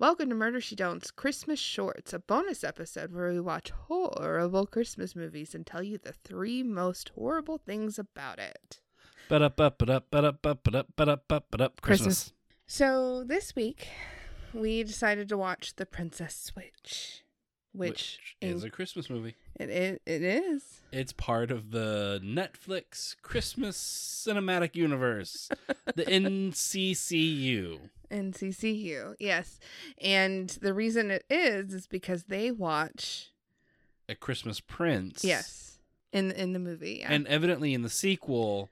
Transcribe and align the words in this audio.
Welcome 0.00 0.30
to 0.30 0.34
Murder 0.34 0.62
She 0.62 0.74
Don't's 0.76 1.10
Christmas 1.10 1.58
Shorts, 1.58 2.14
a 2.14 2.18
bonus 2.18 2.64
episode 2.64 3.12
where 3.12 3.30
we 3.30 3.38
watch 3.38 3.68
horrible 3.68 4.64
Christmas 4.64 5.14
movies 5.14 5.54
and 5.54 5.66
tell 5.66 5.82
you 5.82 5.98
the 5.98 6.14
three 6.24 6.62
most 6.62 7.10
horrible 7.14 7.58
things 7.58 7.98
about 7.98 8.38
it. 8.38 8.80
Ba-da-ba-ba-da-ba-da-ba-da-ba-da-ba-da. 9.28 11.68
Christmas. 11.82 12.32
So 12.66 13.24
this 13.24 13.54
week, 13.54 13.88
we 14.54 14.82
decided 14.84 15.28
to 15.28 15.36
watch 15.36 15.76
The 15.76 15.84
Princess 15.84 16.34
Switch, 16.34 17.22
which, 17.74 18.36
is 18.40 18.62
in- 18.62 18.68
a 18.68 18.70
Christmas 18.70 19.10
movie. 19.10 19.34
it, 19.56 19.68
it, 19.68 20.00
it 20.06 20.22
is. 20.22 20.80
It's 20.92 21.12
part 21.12 21.50
of 21.50 21.72
the 21.72 22.22
Netflix 22.24 23.16
Christmas 23.20 23.76
cinematic 23.76 24.74
universe, 24.74 25.50
the 25.94 26.06
NCCU. 26.06 27.80
NCCU, 28.10 29.14
yes. 29.18 29.58
And 30.00 30.48
the 30.62 30.74
reason 30.74 31.10
it 31.10 31.24
is 31.30 31.72
is 31.74 31.86
because 31.86 32.24
they 32.24 32.50
watch, 32.50 33.30
A 34.08 34.14
Christmas 34.14 34.60
Prince. 34.60 35.24
yes, 35.24 35.78
in 36.12 36.30
in 36.32 36.52
the 36.52 36.58
movie. 36.58 36.98
Yeah. 37.00 37.12
And 37.12 37.26
evidently 37.28 37.72
in 37.74 37.82
the 37.82 37.90
sequel, 37.90 38.68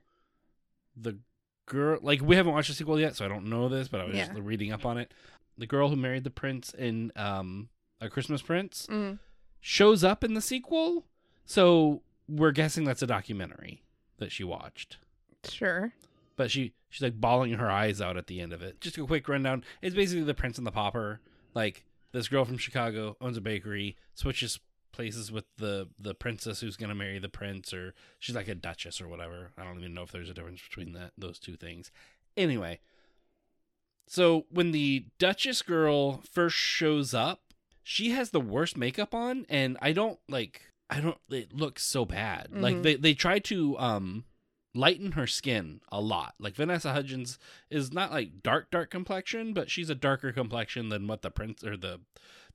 the 0.95 1.17
girl, 1.65 1.99
like, 2.01 2.21
we 2.21 2.35
haven't 2.35 2.53
watched 2.53 2.69
the 2.69 2.73
sequel 2.75 2.99
yet, 2.99 3.15
so 3.15 3.25
I 3.25 3.27
don't 3.27 3.45
know 3.45 3.69
this, 3.69 3.87
but 3.87 4.01
I 4.01 4.05
was 4.05 4.15
just 4.15 4.31
reading 4.33 4.71
up 4.71 4.85
on 4.85 4.97
it. 4.97 5.13
The 5.57 5.67
girl 5.67 5.89
who 5.89 5.95
married 5.95 6.23
the 6.23 6.29
prince 6.31 6.73
in 6.73 7.11
um, 7.15 7.69
A 8.01 8.09
Christmas 8.09 8.41
Prince 8.41 8.87
Mm. 8.89 9.19
shows 9.59 10.03
up 10.03 10.23
in 10.23 10.33
the 10.33 10.41
sequel. 10.41 11.05
So 11.45 12.01
we're 12.27 12.51
guessing 12.51 12.83
that's 12.85 13.01
a 13.01 13.07
documentary 13.07 13.83
that 14.19 14.31
she 14.31 14.43
watched. 14.43 14.97
Sure. 15.47 15.93
But 16.39 16.51
she 16.51 16.71
she's 16.87 17.01
like 17.01 17.19
bawling 17.19 17.51
her 17.55 17.69
eyes 17.69 17.99
out 17.99 18.15
at 18.15 18.27
the 18.27 18.39
end 18.39 18.53
of 18.53 18.61
it. 18.61 18.79
Just 18.79 18.97
a 18.97 19.05
quick 19.05 19.27
rundown. 19.27 19.65
It's 19.81 19.93
basically 19.93 20.23
the 20.23 20.33
Prince 20.33 20.57
and 20.57 20.65
the 20.65 20.71
Pauper. 20.71 21.19
Like 21.53 21.83
this 22.13 22.29
girl 22.29 22.45
from 22.45 22.57
Chicago 22.57 23.17
owns 23.19 23.35
a 23.35 23.41
bakery, 23.41 23.97
switches 24.13 24.57
places 24.93 25.33
with 25.33 25.43
the 25.57 25.89
the 25.99 26.13
princess 26.15 26.61
who's 26.61 26.77
gonna 26.77 26.95
marry 26.95 27.19
the 27.19 27.27
prince, 27.27 27.73
or 27.73 27.93
she's 28.19 28.35
like 28.37 28.47
a 28.47 28.55
duchess 28.55 29.01
or 29.01 29.09
whatever. 29.09 29.51
I 29.57 29.65
don't 29.65 29.79
even 29.79 29.93
know 29.93 30.03
if 30.03 30.13
there's 30.13 30.29
a 30.29 30.33
difference 30.33 30.61
between 30.61 30.93
that 30.93 31.11
those 31.17 31.39
two 31.39 31.57
things. 31.57 31.91
Anyway, 32.37 32.79
so 34.07 34.45
when 34.49 34.71
the 34.71 35.07
Duchess 35.17 35.61
girl 35.61 36.21
first 36.31 36.55
shows 36.55 37.13
up, 37.13 37.41
she 37.83 38.11
has 38.11 38.29
the 38.31 38.39
worst 38.39 38.77
makeup 38.77 39.13
on, 39.13 39.45
and 39.49 39.77
I 39.81 39.91
don't 39.91 40.19
like. 40.29 40.61
I 40.89 41.01
don't. 41.01 41.17
It 41.29 41.53
looks 41.53 41.83
so 41.83 42.05
bad. 42.05 42.47
Like 42.51 42.77
Mhm. 42.77 42.83
they 42.83 42.95
they 42.95 43.13
try 43.13 43.39
to 43.39 43.77
um 43.77 44.23
lighten 44.79 45.11
her 45.13 45.27
skin 45.27 45.81
a 45.91 45.99
lot. 46.01 46.35
Like 46.39 46.55
Vanessa 46.55 46.93
Hudgens 46.93 47.37
is 47.69 47.91
not 47.91 48.11
like 48.11 48.41
dark 48.43 48.71
dark 48.71 48.89
complexion, 48.89 49.53
but 49.53 49.69
she's 49.69 49.89
a 49.89 49.95
darker 49.95 50.31
complexion 50.31 50.89
than 50.89 51.07
what 51.07 51.21
the 51.21 51.31
prince 51.31 51.63
or 51.63 51.75
the 51.77 51.99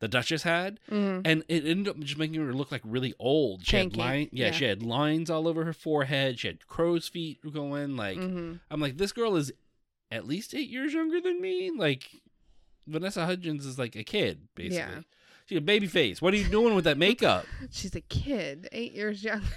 the 0.00 0.08
Duchess 0.08 0.42
had, 0.42 0.80
Mm. 0.90 1.22
and 1.24 1.44
it 1.48 1.64
ended 1.64 1.88
up 1.88 1.98
just 2.00 2.18
making 2.18 2.44
her 2.44 2.52
look 2.52 2.72
like 2.72 2.82
really 2.84 3.14
old. 3.18 3.64
She 3.64 3.76
had 3.76 3.96
line, 3.96 4.28
yeah, 4.32 4.46
yeah. 4.46 4.52
she 4.52 4.64
had 4.64 4.82
lines 4.82 5.30
all 5.30 5.46
over 5.46 5.64
her 5.64 5.72
forehead. 5.72 6.38
She 6.40 6.48
had 6.48 6.66
crow's 6.66 7.06
feet 7.08 7.38
going. 7.52 7.96
Like 7.96 8.18
hmm 8.18 8.54
I'm 8.70 8.80
like, 8.80 8.96
this 8.96 9.12
girl 9.12 9.36
is 9.36 9.52
at 10.10 10.26
least 10.26 10.54
eight 10.54 10.68
years 10.68 10.92
younger 10.94 11.20
than 11.20 11.40
me. 11.40 11.70
Like 11.70 12.10
Vanessa 12.86 13.24
Hudgens 13.24 13.64
is 13.64 13.78
like 13.78 13.96
a 13.96 14.04
kid, 14.04 14.48
basically. 14.54 14.76
Yeah. 14.78 15.00
She's 15.46 15.58
a 15.58 15.60
baby 15.60 15.86
face. 15.86 16.22
What 16.22 16.32
are 16.32 16.38
you 16.38 16.48
doing 16.48 16.74
with 16.74 16.84
that 16.84 16.96
makeup? 16.96 17.44
She's 17.70 17.94
a 17.94 18.00
kid, 18.00 18.68
eight 18.72 18.92
years 18.92 19.22
young. 19.22 19.42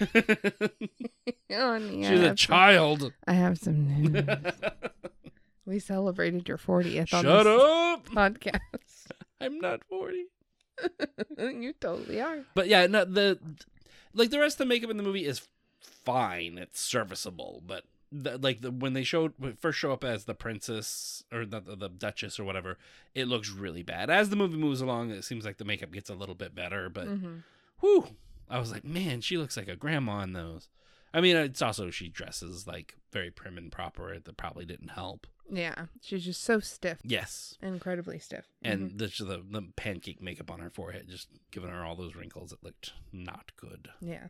Oh, 1.49 1.79
She's 1.79 2.09
Oh, 2.09 2.13
I 2.13 2.15
a 2.15 2.27
some- 2.27 2.35
child. 2.35 3.13
I 3.25 3.33
have 3.33 3.57
some 3.57 3.87
news. 3.87 4.23
we 5.65 5.79
celebrated 5.79 6.47
your 6.47 6.57
40th 6.57 7.13
on 7.13 7.23
Shut 7.23 7.43
this 7.45 7.61
up. 7.63 8.05
podcast. 8.09 8.59
I'm 9.39 9.59
not 9.59 9.81
40. 9.89 10.25
you 11.39 11.73
totally 11.79 12.19
are. 12.21 12.39
But 12.53 12.67
yeah, 12.67 12.85
no, 12.87 13.05
the 13.05 13.39
like 14.13 14.29
the 14.29 14.39
rest 14.39 14.55
of 14.55 14.59
the 14.59 14.65
makeup 14.65 14.89
in 14.91 14.97
the 14.97 15.03
movie 15.03 15.25
is 15.25 15.47
fine. 16.05 16.57
It's 16.57 16.81
serviceable, 16.81 17.63
but 17.65 17.83
the, 18.11 18.37
like 18.37 18.61
the, 18.61 18.71
when 18.71 18.93
they 18.93 19.03
showed 19.03 19.33
first 19.59 19.79
show 19.79 19.91
up 19.91 20.03
as 20.03 20.25
the 20.25 20.33
princess 20.35 21.23
or 21.31 21.45
the, 21.45 21.59
the 21.59 21.75
the 21.75 21.89
duchess 21.89 22.39
or 22.39 22.43
whatever, 22.43 22.77
it 23.13 23.27
looks 23.27 23.49
really 23.49 23.83
bad. 23.83 24.09
As 24.09 24.29
the 24.29 24.35
movie 24.35 24.57
moves 24.57 24.81
along, 24.81 25.11
it 25.11 25.23
seems 25.23 25.45
like 25.45 25.57
the 25.57 25.65
makeup 25.65 25.91
gets 25.91 26.09
a 26.09 26.15
little 26.15 26.35
bit 26.35 26.55
better. 26.55 26.89
But 26.89 27.07
hmm 27.07 27.37
whew, 27.79 28.07
I 28.49 28.59
was 28.59 28.71
like, 28.71 28.83
man, 28.85 29.21
she 29.21 29.37
looks 29.37 29.57
like 29.57 29.67
a 29.67 29.75
grandma 29.75 30.21
in 30.21 30.33
those. 30.33 30.67
I 31.13 31.21
mean, 31.21 31.35
it's 31.35 31.61
also 31.61 31.89
she 31.89 32.09
dresses 32.09 32.65
like 32.67 32.95
very 33.11 33.31
prim 33.31 33.57
and 33.57 33.71
proper. 33.71 34.17
That 34.19 34.37
probably 34.37 34.65
didn't 34.65 34.89
help. 34.89 35.27
Yeah, 35.49 35.85
she's 36.01 36.25
just 36.25 36.43
so 36.43 36.59
stiff, 36.59 36.97
Yes, 37.05 37.55
incredibly 37.61 38.19
stiff. 38.19 38.45
and 38.61 38.91
Mhm. 38.91 38.97
the, 38.97 39.07
the 39.23 39.43
the 39.61 39.67
pancake 39.77 40.21
makeup 40.21 40.51
on 40.51 40.59
her 40.59 40.69
forehead 40.69 41.07
just 41.07 41.29
giving 41.51 41.69
her 41.69 41.85
all 41.85 41.95
those 41.95 42.15
wrinkles. 42.15 42.51
It 42.51 42.59
looked 42.61 42.91
not 43.13 43.51
good. 43.55 43.89
yeah. 44.01 44.27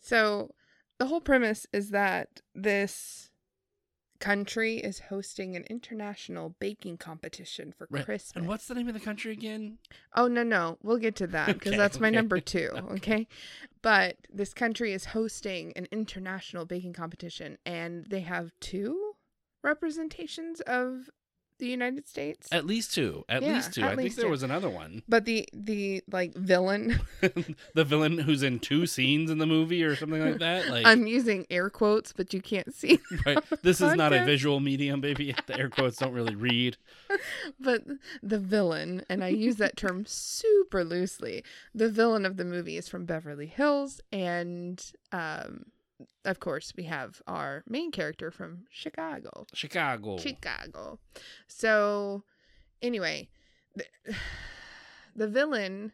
So 0.00 0.54
the 0.98 1.06
whole 1.06 1.20
premise 1.20 1.66
is 1.72 1.90
that 1.90 2.40
this 2.54 3.30
country 4.20 4.78
is 4.78 4.98
hosting 5.10 5.54
an 5.54 5.64
international 5.70 6.56
baking 6.58 6.96
competition 6.96 7.72
for 7.76 7.86
Right. 7.88 8.04
Christmas. 8.04 8.32
And 8.36 8.48
what's 8.48 8.66
the 8.66 8.74
name 8.74 8.88
of 8.88 8.94
the 8.94 9.00
country 9.00 9.32
again? 9.32 9.78
Oh 10.16 10.26
no, 10.26 10.42
no, 10.42 10.78
we'll 10.82 10.98
get 10.98 11.14
to 11.16 11.26
that 11.28 11.46
because 11.54 11.72
Okay, 11.72 11.76
that's 11.76 12.00
my 12.00 12.10
number 12.10 12.40
two. 12.54 12.70
Okay, 12.92 13.28
but 13.80 14.16
this 14.28 14.52
country 14.52 14.92
is 14.92 15.06
hosting 15.06 15.72
an 15.76 15.86
international 15.92 16.64
baking 16.64 16.94
competition, 16.94 17.58
and 17.64 18.06
they 18.06 18.20
have 18.20 18.50
two 18.60 19.12
representations 19.62 20.60
of 20.62 21.10
the 21.58 21.66
United 21.66 22.08
States. 22.08 22.48
At 22.52 22.66
least 22.66 22.94
two. 22.94 23.24
At 23.28 23.42
Yeah, 23.42 23.54
least 23.54 23.74
two. 23.74 23.82
at 23.82 23.86
I 23.86 23.90
think 23.90 24.02
least 24.04 24.16
there 24.16 24.26
two. 24.26 24.30
was 24.30 24.42
another 24.42 24.70
one. 24.70 25.02
but 25.08 25.24
the 25.24 25.48
the 25.52 26.02
like 26.10 26.34
villain, 26.34 27.00
the 27.74 27.84
villain 27.84 28.18
who's 28.18 28.42
in 28.42 28.58
two 28.60 28.86
scenes 28.86 29.30
in 29.30 29.38
the 29.38 29.46
movie 29.46 29.82
or 29.84 29.96
something 29.96 30.20
like 30.24 30.38
that. 30.38 30.66
Like 30.70 30.86
I'm 30.86 31.06
using 31.06 31.46
air 31.50 31.70
quotes, 31.70 32.12
but 32.12 32.32
you 32.34 32.40
can't 32.42 32.74
see. 32.74 33.00
right. 33.26 33.38
This 33.62 33.80
is 33.80 33.94
not 33.94 34.12
a 34.12 34.24
visual 34.24 34.60
medium, 34.60 35.00
baby. 35.00 35.34
The 35.46 35.58
air 35.58 35.68
quotes 35.70 35.96
don't 35.96 36.12
really 36.12 36.34
read. 36.34 36.76
but 37.60 37.84
the 38.22 38.38
villain, 38.38 39.04
and 39.08 39.24
I 39.24 39.28
use 39.28 39.56
that 39.56 39.76
term 39.76 40.04
super 40.06 40.84
loosely. 40.84 41.42
The 41.74 41.88
villain 41.88 42.26
of 42.26 42.36
the 42.36 42.44
movie 42.44 42.76
is 42.76 42.88
from 42.88 43.04
Beverly 43.06 43.46
Hills, 43.46 44.00
and 44.12 44.82
um, 45.12 45.66
of 46.24 46.40
course, 46.40 46.72
we 46.76 46.84
have 46.84 47.20
our 47.26 47.64
main 47.68 47.90
character 47.90 48.30
from 48.30 48.64
Chicago. 48.70 49.46
Chicago. 49.52 50.18
Chicago. 50.18 50.98
So, 51.46 52.22
anyway, 52.82 53.28
the, 53.74 53.84
the 55.16 55.28
villain 55.28 55.92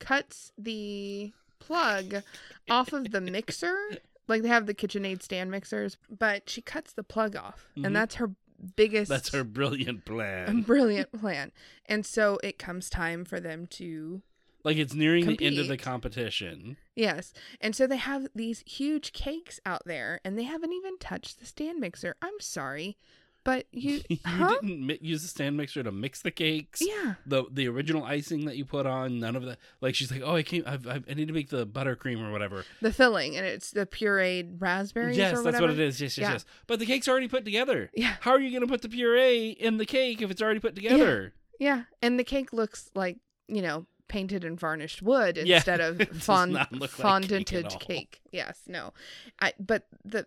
cuts 0.00 0.52
the 0.58 1.32
plug 1.58 2.22
off 2.70 2.92
of 2.92 3.10
the 3.10 3.20
mixer. 3.20 3.76
Like 4.28 4.42
they 4.42 4.48
have 4.48 4.66
the 4.66 4.74
KitchenAid 4.74 5.22
stand 5.22 5.50
mixers, 5.50 5.96
but 6.10 6.50
she 6.50 6.60
cuts 6.60 6.92
the 6.92 7.02
plug 7.02 7.34
off, 7.34 7.66
Mhm. 7.78 7.86
and 7.86 7.96
that's 7.96 8.16
her 8.16 8.32
biggest. 8.76 9.08
That's 9.08 9.30
her 9.32 9.42
brilliant 9.42 10.04
plan. 10.04 10.60
brilliant 10.66 11.18
plan. 11.18 11.50
And 11.86 12.04
so 12.04 12.38
it 12.42 12.58
comes 12.58 12.90
time 12.90 13.24
for 13.24 13.40
them 13.40 13.66
to 13.68 14.20
Like 14.64 14.76
it's 14.76 14.94
nearing 14.94 15.26
the 15.26 15.38
end 15.44 15.58
of 15.58 15.68
the 15.68 15.76
competition. 15.76 16.76
yes. 16.96 17.32
And 17.60 17.74
so 17.76 17.86
they 17.86 17.96
have 17.96 18.26
these 18.34 18.62
huge 18.66 19.12
cakes 19.12 19.60
out 19.64 19.82
there 19.86 20.20
and 20.24 20.36
they 20.38 20.42
haven't 20.44 20.72
even 20.72 20.98
touched 20.98 21.38
the 21.38 21.46
stand 21.46 21.78
mixer. 21.80 22.16
I'm 22.20 22.38
sorry, 22.40 22.96
but 23.44 23.66
you, 23.72 24.02
you 24.08 24.18
huh? 24.26 24.56
didn't 24.60 24.84
mi- 24.86 24.98
use 25.00 25.22
the 25.22 25.28
stand 25.28 25.56
mixer 25.56 25.82
to 25.84 25.92
mix 25.92 26.20
the 26.22 26.32
cakes. 26.32 26.82
Yeah. 26.84 27.14
The 27.24 27.44
the 27.50 27.68
original 27.68 28.02
icing 28.04 28.44
that 28.46 28.56
you 28.56 28.64
put 28.64 28.84
on, 28.84 29.20
none 29.20 29.36
of 29.36 29.44
that. 29.44 29.58
Like 29.80 29.94
she's 29.94 30.10
like, 30.10 30.22
oh, 30.24 30.34
I 30.34 30.42
can't. 30.42 30.66
I've, 30.66 30.86
I've, 30.86 31.04
I 31.08 31.14
need 31.14 31.28
to 31.28 31.34
make 31.34 31.48
the 31.50 31.64
buttercream 31.66 32.20
or 32.26 32.32
whatever. 32.32 32.64
The 32.82 32.92
filling 32.92 33.36
and 33.36 33.46
it's 33.46 33.70
the 33.70 33.86
pureed 33.86 34.60
raspberries 34.60 35.16
yes, 35.16 35.34
that's 35.34 35.44
whatever. 35.44 35.62
what 35.66 35.70
it 35.70 35.78
is. 35.80 36.00
Yes, 36.00 36.18
yes, 36.18 36.22
Yeah. 36.26 36.32
yes. 36.32 36.44
But 36.66 36.80
the 36.80 36.86
cake's 36.86 37.08
already 37.08 37.28
put 37.28 37.44
together. 37.44 37.90
Yeah. 37.94 38.16
How 38.20 38.32
are 38.32 38.40
you 38.40 38.50
going 38.50 38.62
to 38.62 38.66
put 38.68 38.82
the 38.82 38.88
puree 38.88 39.50
in 39.50 39.76
the 39.78 39.86
cake 39.86 40.20
if 40.20 40.30
it's 40.32 40.42
already 40.42 40.60
put 40.60 40.74
together? 40.74 41.32
Yeah. 41.60 41.84
And 42.02 42.18
the 42.18 42.24
cake 42.24 42.52
looks 42.52 42.90
like, 42.94 43.18
you 43.46 43.62
know, 43.62 43.86
painted 44.08 44.44
and 44.44 44.58
varnished 44.58 45.02
wood 45.02 45.36
Yeah, 45.36 45.56
instead 45.56 45.80
of 45.80 46.00
it 46.00 46.14
fond 46.16 46.54
like 46.54 46.70
cake 46.70 46.88
fondanted 46.90 47.78
cake. 47.80 48.20
Yes, 48.32 48.62
no. 48.66 48.92
I 49.40 49.52
but 49.58 49.86
the 50.04 50.26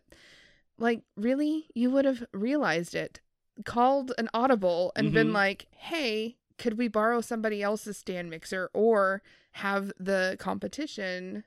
like 0.78 1.04
really 1.16 1.68
you 1.74 1.92
would 1.92 2.06
have 2.06 2.24
realized 2.31 2.95
it. 2.95 3.19
Called 3.66 4.13
an 4.18 4.30
audible 4.33 4.92
and 4.95 5.12
been 5.13 5.30
Mhm. 5.30 5.33
like, 5.33 5.68
"Hey, 5.75 6.38
could 6.57 6.78
we 6.78 6.88
borrow 6.88 7.22
somebody 7.22 7.62
else's 7.62 7.98
stand 7.98 8.30
mixer 8.30 8.69
or 8.74 9.22
have 9.54 9.92
the 10.00 10.38
competition 10.39 11.44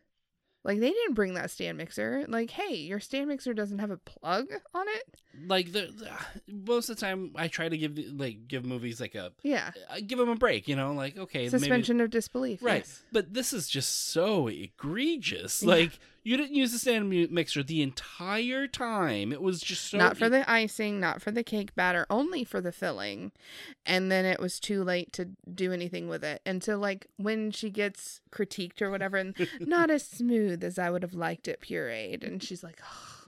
like 0.64 0.80
they 0.80 0.90
didn't 0.90 1.14
bring 1.14 1.34
that 1.34 1.50
stand 1.50 1.76
mixer. 1.78 2.24
Like, 2.26 2.50
hey, 2.50 2.74
your 2.74 2.98
stand 2.98 3.28
mixer 3.28 3.52
doesn't 3.52 3.78
have 3.78 3.90
a 3.90 3.98
plug 3.98 4.46
on 4.74 4.86
it. 4.88 5.04
Like 5.46 5.72
the, 5.72 5.92
the 5.94 6.10
most 6.52 6.88
of 6.88 6.96
the 6.96 7.00
time, 7.00 7.32
I 7.36 7.48
try 7.48 7.68
to 7.68 7.76
give 7.76 7.94
the- 7.94 8.08
like 8.08 8.48
give 8.48 8.64
movies 8.64 9.00
like 9.00 9.14
a 9.14 9.32
Yeah, 9.42 9.72
I 9.90 10.00
give 10.00 10.18
them 10.18 10.28
a 10.30 10.36
break. 10.36 10.66
You 10.66 10.76
know, 10.76 10.92
like 10.94 11.16
okay, 11.18 11.40
maybe 11.40 11.50
suspension 11.50 12.00
of 12.00 12.10
disbelief. 12.10 12.62
Right. 12.62 12.78
yes. 12.86 13.02
But 13.12 13.34
this 13.34 13.52
is 13.52 13.68
just 13.68 14.08
so 14.10 14.48
egregious. 14.48 15.62
Yeah. 15.62 15.68
Like 15.68 15.98
You 16.24 16.38
didn't 16.38 16.56
use 16.56 16.72
the 16.72 16.78
stand 16.78 17.10
mixer 17.30 17.62
the 17.62 17.82
entire 17.82 18.66
time. 18.66 19.30
It 19.30 19.42
was 19.42 19.60
just 19.60 19.90
so 19.90 19.98
not 19.98 20.16
for 20.16 20.26
e- 20.26 20.30
the 20.30 20.50
icing, 20.50 20.98
not 20.98 21.20
for 21.20 21.30
the 21.30 21.44
cake 21.44 21.74
batter, 21.74 22.06
only 22.08 22.44
for 22.44 22.62
the 22.62 22.72
filling. 22.72 23.30
And 23.84 24.10
then 24.10 24.24
it 24.24 24.40
was 24.40 24.58
too 24.58 24.82
late 24.82 25.12
to 25.12 25.26
do 25.54 25.70
anything 25.70 26.08
with 26.08 26.24
it. 26.24 26.40
And 26.46 26.64
so, 26.64 26.78
like, 26.78 27.08
when 27.18 27.50
she 27.50 27.68
gets 27.68 28.22
critiqued 28.32 28.80
or 28.80 28.90
whatever, 28.90 29.18
and 29.18 29.34
not 29.60 29.90
as 29.90 30.02
smooth 30.02 30.64
as 30.64 30.78
I 30.78 30.88
would 30.88 31.02
have 31.02 31.14
liked 31.14 31.46
it 31.46 31.60
pureed, 31.60 32.26
and 32.26 32.42
she's 32.42 32.64
like, 32.64 32.80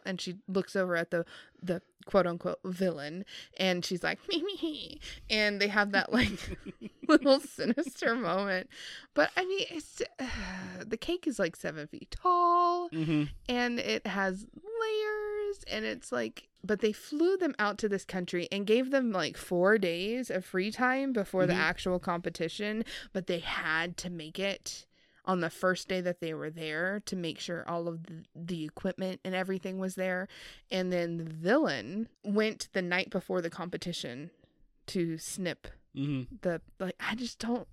and 0.07 0.21
she 0.21 0.37
looks 0.49 0.75
over 0.77 0.97
at 0.97 1.11
the 1.11 1.25
the 1.63 1.83
quote 2.07 2.27
unquote 2.27 2.61
villain, 2.65 3.25
and 3.59 3.85
she's 3.85 4.03
like, 4.05 4.19
me 4.29 4.43
me, 4.43 5.01
and 5.29 5.61
they 5.61 5.69
have 5.69 5.91
that 5.93 6.13
like 6.13 6.59
little 7.09 7.41
sinister 7.41 8.15
moment. 8.15 8.69
But 9.15 9.31
I 9.37 9.45
mean, 9.45 9.67
it's 9.71 10.03
the 10.87 10.97
cake 10.97 11.27
is 11.27 11.39
like 11.39 11.57
seven 11.57 11.87
feet 11.87 12.11
tall 12.23 12.89
Mhm. 12.91 13.29
and 13.49 13.79
it 13.81 14.07
has 14.07 14.47
layers 14.81 15.65
and 15.71 15.85
it's 15.85 16.13
like 16.13 16.49
but 16.65 16.81
they 16.81 16.93
flew 16.93 17.37
them 17.37 17.55
out 17.59 17.79
to 17.79 17.89
this 17.89 18.05
country 18.05 18.49
and 18.51 18.67
gave 18.67 18.91
them 18.91 19.13
like 19.13 19.37
four 19.37 19.79
days 19.79 20.31
of 20.31 20.45
free 20.45 20.71
time 20.71 21.13
before 21.13 21.47
the 21.47 21.53
Mhm. 21.53 21.59
actual 21.59 21.99
competition 21.99 22.85
but 23.13 23.27
they 23.27 23.39
had 23.41 23.97
to 23.99 24.11
make 24.11 24.39
it 24.39 24.86
on 25.27 25.41
the 25.41 25.51
first 25.51 25.89
day 25.89 26.01
that 26.01 26.21
they 26.21 26.33
were 26.35 26.51
there 26.51 27.01
to 27.07 27.17
make 27.17 27.39
sure 27.41 27.65
all 27.69 27.89
of 27.89 28.05
the, 28.07 28.25
the 28.35 28.65
equipment 28.65 29.21
and 29.25 29.35
everything 29.35 29.79
was 29.79 29.95
there 29.97 30.29
and 30.71 30.93
then 30.93 31.17
the 31.19 31.25
villain 31.25 32.09
went 32.25 32.69
the 32.73 32.83
night 32.83 33.11
before 33.11 33.41
the 33.41 33.51
competition 33.51 34.31
to 34.87 35.19
snip 35.19 35.67
Mhm. 35.97 36.27
the 36.43 36.61
like 36.79 36.95
I 37.01 37.15
just 37.15 37.39
don't 37.39 37.67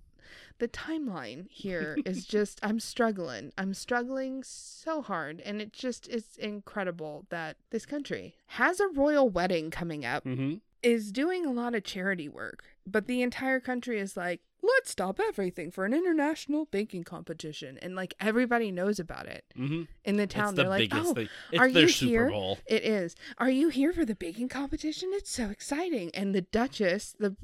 the 0.58 0.66
timeline 0.68 1.48
here 1.50 1.98
is 2.06 2.24
just 2.24 2.58
I'm 2.62 2.80
struggling. 2.80 3.52
I'm 3.58 3.74
struggling 3.74 4.42
so 4.42 5.02
hard 5.02 5.40
and 5.42 5.60
it 5.60 5.72
just 5.72 6.08
is 6.08 6.36
incredible 6.38 7.26
that 7.28 7.56
this 7.70 7.84
country 7.86 8.34
has 8.46 8.80
a 8.80 8.88
royal 8.88 9.28
wedding 9.28 9.70
coming 9.70 10.04
up 10.04 10.24
Mhm. 10.24 10.60
is 10.82 11.12
doing 11.12 11.44
a 11.44 11.52
lot 11.52 11.74
of 11.74 11.84
charity 11.84 12.28
work, 12.28 12.64
but 12.86 13.06
the 13.06 13.20
entire 13.22 13.60
country 13.60 13.98
is 14.00 14.16
like, 14.16 14.40
let's 14.64 14.90
stop 14.90 15.20
everything 15.28 15.70
for 15.70 15.84
an 15.84 15.92
international 15.94 16.66
baking 16.66 17.04
competition 17.04 17.78
and 17.82 17.94
like 17.96 18.14
everybody 18.20 18.70
knows 18.70 18.98
about 18.98 19.26
it 19.26 19.44
Mhm. 19.56 19.88
in 20.04 20.16
the 20.16 20.26
town. 20.26 20.54
the 20.54 20.62
They're 20.62 20.70
like, 20.70 20.90
"Oh, 20.92 21.14
are 21.58 21.70
their 21.70 21.82
you 21.82 21.88
Super 21.88 22.08
here? 22.10 22.30
Bowl. 22.30 22.58
it 22.66 22.84
is. 22.84 23.14
Are 23.38 23.50
you 23.50 23.68
here 23.68 23.92
for 23.92 24.04
the 24.04 24.14
baking 24.14 24.48
competition? 24.48 25.10
It's 25.12 25.30
so 25.30 25.50
exciting. 25.50 26.10
And 26.14 26.34
the 26.34 26.42
Duchess, 26.42 27.14
the 27.18 27.36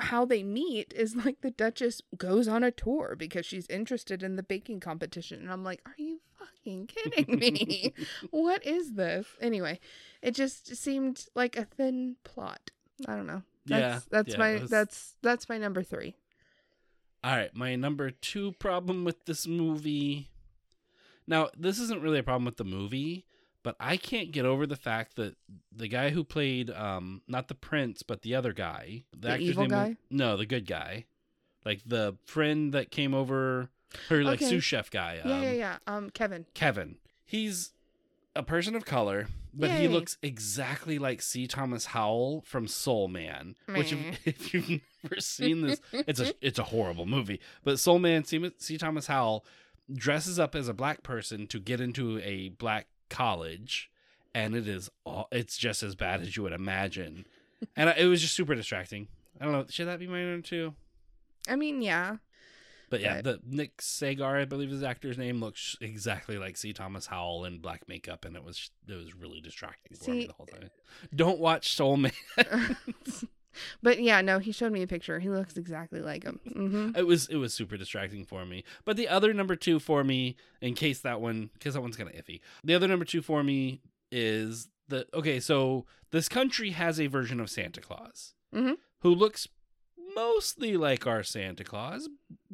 how 0.00 0.24
they 0.24 0.42
meet 0.44 0.92
is 0.94 1.16
like 1.16 1.40
the 1.40 1.50
Duchess 1.50 2.02
goes 2.16 2.46
on 2.46 2.62
a 2.62 2.70
tour 2.70 3.16
because 3.16 3.44
she's 3.46 3.66
interested 3.68 4.22
in 4.22 4.36
the 4.36 4.42
baking 4.44 4.80
competition. 4.80 5.40
And 5.40 5.50
I'm 5.50 5.64
like, 5.64 5.80
are 5.86 5.94
you 5.96 6.20
fucking 6.38 6.86
kidding 6.86 7.38
me? 7.38 7.92
what 8.30 8.64
is 8.64 8.92
this? 8.92 9.26
Anyway, 9.40 9.80
it 10.22 10.34
just 10.36 10.76
seemed 10.76 11.26
like 11.34 11.56
a 11.56 11.64
thin 11.64 12.16
plot. 12.24 12.70
I 13.06 13.16
don't 13.16 13.26
know. 13.26 13.42
That's 13.66 13.80
Yeah, 13.80 14.00
that's 14.10 14.32
yeah, 14.32 14.38
my 14.38 14.52
was- 14.60 14.70
that's 14.70 15.16
that's 15.22 15.48
my 15.48 15.58
number 15.58 15.82
3. 15.82 16.14
All 17.24 17.36
right, 17.36 17.54
my 17.54 17.74
number 17.76 18.10
two 18.10 18.52
problem 18.52 19.04
with 19.04 19.24
this 19.24 19.46
movie. 19.46 20.30
Now, 21.26 21.48
this 21.56 21.78
isn't 21.80 22.00
really 22.02 22.20
a 22.20 22.22
problem 22.22 22.44
with 22.44 22.56
the 22.56 22.64
movie, 22.64 23.26
but 23.62 23.74
I 23.80 23.96
can't 23.96 24.30
get 24.30 24.46
over 24.46 24.66
the 24.66 24.76
fact 24.76 25.16
that 25.16 25.36
the 25.74 25.88
guy 25.88 26.10
who 26.10 26.22
played, 26.24 26.70
um, 26.70 27.22
not 27.26 27.48
the 27.48 27.54
prince, 27.54 28.02
but 28.02 28.22
the 28.22 28.34
other 28.34 28.52
guy, 28.52 29.04
The 29.16 29.30
actor's 29.30 29.48
evil 29.48 29.62
name 29.66 29.70
was- 29.78 29.88
guy? 29.88 29.96
no, 30.10 30.36
the 30.36 30.46
good 30.46 30.66
guy, 30.66 31.06
like 31.64 31.82
the 31.84 32.16
friend 32.24 32.72
that 32.72 32.90
came 32.90 33.14
over, 33.14 33.68
her 34.08 34.22
like 34.22 34.40
Okay. 34.40 34.48
sous 34.50 34.64
chef 34.64 34.90
guy. 34.90 35.18
Um, 35.18 35.30
yeah, 35.30 35.42
yeah, 35.42 35.52
yeah. 35.52 35.78
Um 35.86 36.10
Kevin. 36.10 36.46
Kevin. 36.54 36.98
He's 37.26 37.72
a 38.38 38.42
person 38.42 38.74
of 38.74 38.84
color, 38.84 39.26
but 39.52 39.70
he 39.70 39.88
looks 39.88 40.16
exactly 40.22 40.98
like 40.98 41.20
C. 41.20 41.46
Thomas 41.46 41.86
Howell 41.86 42.42
from 42.46 42.66
Soul 42.68 43.08
Man. 43.08 43.56
Which, 43.66 43.92
if, 43.92 44.26
if 44.26 44.54
you've 44.54 44.80
never 45.02 45.20
seen 45.20 45.62
this, 45.66 45.80
it's 45.92 46.20
a 46.20 46.32
it's 46.40 46.58
a 46.58 46.64
horrible 46.64 47.04
movie. 47.06 47.40
But 47.64 47.78
Soul 47.78 47.98
Man, 47.98 48.24
C. 48.24 48.50
C. 48.58 48.78
Thomas 48.78 49.06
Howell 49.08 49.44
dresses 49.92 50.38
up 50.38 50.54
as 50.54 50.68
a 50.68 50.74
black 50.74 51.02
person 51.02 51.46
to 51.48 51.58
get 51.58 51.80
into 51.80 52.18
a 52.20 52.50
black 52.50 52.86
college, 53.10 53.90
and 54.34 54.54
it 54.54 54.68
is 54.68 54.90
all, 55.04 55.28
it's 55.32 55.56
just 55.58 55.82
as 55.82 55.94
bad 55.94 56.20
as 56.20 56.36
you 56.36 56.42
would 56.44 56.52
imagine. 56.52 57.26
And 57.76 57.88
I- 57.90 57.94
it 57.94 58.04
was 58.06 58.20
just 58.20 58.34
super 58.34 58.54
distracting. 58.54 59.08
I 59.40 59.44
don't 59.44 59.52
know. 59.52 59.66
Should 59.68 59.88
that 59.88 59.98
be 59.98 60.06
my 60.06 60.22
number 60.22 60.46
two? 60.46 60.74
I 61.48 61.56
mean, 61.56 61.80
yeah. 61.82 62.16
But 62.90 63.00
yeah, 63.00 63.16
Right. 63.16 63.24
the 63.24 63.40
Nick 63.46 63.82
Sagar, 63.82 64.38
I 64.38 64.44
believe 64.46 64.70
his 64.70 64.82
actor's 64.82 65.18
name, 65.18 65.40
looks 65.40 65.76
exactly 65.80 66.38
like 66.38 66.56
C. 66.56 66.72
Thomas 66.72 67.06
Howell 67.06 67.44
in 67.44 67.58
black 67.58 67.86
makeup, 67.88 68.24
and 68.24 68.34
it 68.36 68.42
was 68.44 68.70
it 68.88 68.94
was 68.94 69.14
really 69.14 69.40
distracting 69.40 69.96
for 69.96 70.10
me 70.10 70.26
the 70.26 70.32
whole 70.32 70.46
time. 70.46 70.70
Don't 71.14 71.38
watch 71.38 71.74
Soul 71.74 71.96
Man. 71.98 72.12
but 73.82 74.00
yeah, 74.00 74.20
no, 74.20 74.38
he 74.38 74.52
showed 74.52 74.72
me 74.72 74.82
a 74.82 74.86
picture. 74.86 75.18
He 75.18 75.28
looks 75.28 75.56
exactly 75.56 76.00
like 76.00 76.24
him. 76.24 76.40
hmm 76.52 76.90
it 76.96 77.06
was 77.06 77.28
it 77.28 77.36
was 77.36 77.52
super 77.52 77.76
distracting 77.76 78.24
for 78.24 78.44
me. 78.46 78.64
But 78.84 78.96
the 78.96 79.08
other 79.08 79.32
number 79.34 79.56
two 79.56 79.78
for 79.78 80.04
me, 80.04 80.36
in 80.60 80.74
case 80.74 81.00
that 81.00 81.20
one, 81.20 81.50
because 81.54 81.74
that 81.74 81.80
one's 81.80 81.96
kind 81.96 82.08
of 82.08 82.16
iffy. 82.16 82.40
The 82.64 82.74
other 82.74 82.88
number 82.88 83.04
two 83.04 83.20
for 83.22 83.42
me 83.42 83.80
is 84.10 84.68
the 84.88 85.06
okay. 85.12 85.40
So 85.40 85.84
this 86.10 86.28
country 86.28 86.70
has 86.70 86.98
a 87.00 87.06
version 87.08 87.40
of 87.40 87.50
Santa 87.50 87.80
Claus 87.80 88.34
Mhm. 88.54 88.76
who 89.00 89.14
looks 89.14 89.46
mostly 90.14 90.76
like 90.76 91.06
our 91.06 91.22
Santa 91.22 91.64
Claus, 91.64 92.08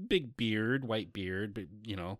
big 0.08 0.36
beard, 0.36 0.84
white 0.84 1.12
beard, 1.12 1.54
big, 1.54 1.68
you 1.84 1.96
know, 1.96 2.18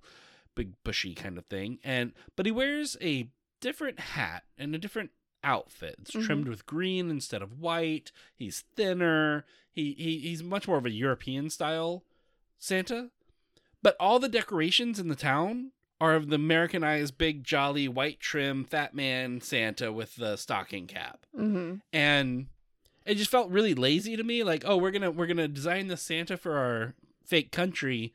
big 0.55 0.73
bushy 0.85 1.15
kind 1.15 1.39
of 1.39 1.47
thing. 1.47 1.79
And 1.85 2.13
but 2.37 2.47
he 2.47 2.53
wears 2.53 2.97
a 3.01 3.29
different 3.61 3.99
hat 4.01 4.45
and 4.59 4.75
a 4.75 4.79
different 4.79 5.11
outfit. 5.43 5.97
It's 6.01 6.13
Mhm. 6.13 6.25
trimmed 6.27 6.49
with 6.49 6.67
green 6.67 7.11
instead 7.11 7.43
of 7.43 7.59
white. 7.61 8.13
He's 8.35 8.65
thinner. 8.77 9.45
He, 9.73 9.93
he 9.95 10.19
he's 10.19 10.43
much 10.43 10.67
more 10.69 10.79
of 10.79 10.87
a 10.87 10.91
European 10.91 11.51
style 11.51 12.05
Santa. 12.59 13.11
But 13.83 13.97
all 14.01 14.19
the 14.19 14.29
decorations 14.29 14.99
in 14.99 15.09
the 15.09 15.17
town 15.17 15.73
are 16.01 16.15
of 16.15 16.29
the 16.29 16.37
Americanized 16.37 17.19
big 17.19 17.45
jolly 17.45 17.89
white 17.89 18.21
trim 18.21 18.65
fat 18.65 18.95
man 18.95 19.41
Santa 19.41 19.93
with 19.93 20.17
the 20.17 20.37
stocking 20.37 20.87
cap 20.87 21.25
hmm 21.35 21.77
and 21.93 22.47
it 23.07 23.15
just 23.17 23.31
felt 23.31 23.51
really 23.51 23.75
lazy 23.75 24.17
to 24.17 24.25
me 24.25 24.43
like 24.43 24.65
oh 24.67 24.77
we're 24.77 24.91
gonna 24.91 25.11
we're 25.11 25.27
gonna 25.27 25.47
design 25.47 25.87
the 25.87 25.97
santa 25.97 26.37
for 26.37 26.57
our 26.57 26.95
fake 27.27 27.53
country 27.53 28.15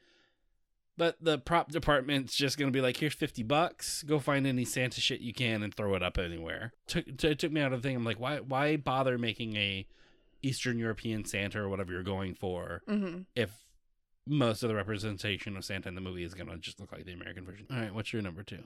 but 0.97 1.15
the 1.21 1.38
prop 1.38 1.71
department's 1.71 2.35
just 2.35 2.57
gonna 2.57 2.71
be 2.71 2.81
like 2.81 2.97
here's 2.97 3.13
50 3.13 3.41
bucks. 3.44 4.03
Go 4.03 4.19
find 4.19 4.45
any 4.45 4.65
santa 4.65 5.00
shit 5.00 5.21
you 5.21 5.33
can 5.33 5.63
and 5.63 5.73
throw 5.73 5.95
it 5.95 6.03
up 6.03 6.17
anywhere. 6.17 6.73
Took 6.88 7.07
it 7.07 7.39
took 7.39 7.51
me 7.53 7.61
out 7.61 7.71
of 7.71 7.81
the 7.81 7.88
thing. 7.88 7.95
I'm 7.95 8.03
like 8.03 8.19
why 8.19 8.39
why 8.39 8.75
bother 8.75 9.17
making 9.17 9.56
a 9.56 9.88
eastern 10.41 10.77
european 10.77 11.25
santa 11.25 11.59
or 11.59 11.67
whatever 11.67 11.91
you're 11.91 12.03
going 12.03 12.33
for 12.33 12.81
hmm 12.88 13.19
if 13.35 13.51
most 14.29 14.63
of 14.63 14.69
the 14.69 14.75
representation 14.75 15.57
of 15.57 15.65
santa 15.65 15.89
in 15.89 15.95
the 15.95 16.01
movie 16.01 16.24
is 16.24 16.33
gonna 16.33 16.55
just 16.57 16.79
look 16.79 16.91
like 16.91 17.05
the 17.05 17.12
american 17.13 17.43
version 17.43 17.65
all 17.71 17.77
right 17.77 17.93
what's 17.93 18.13
your 18.13 18.21
number 18.21 18.43
two 18.43 18.59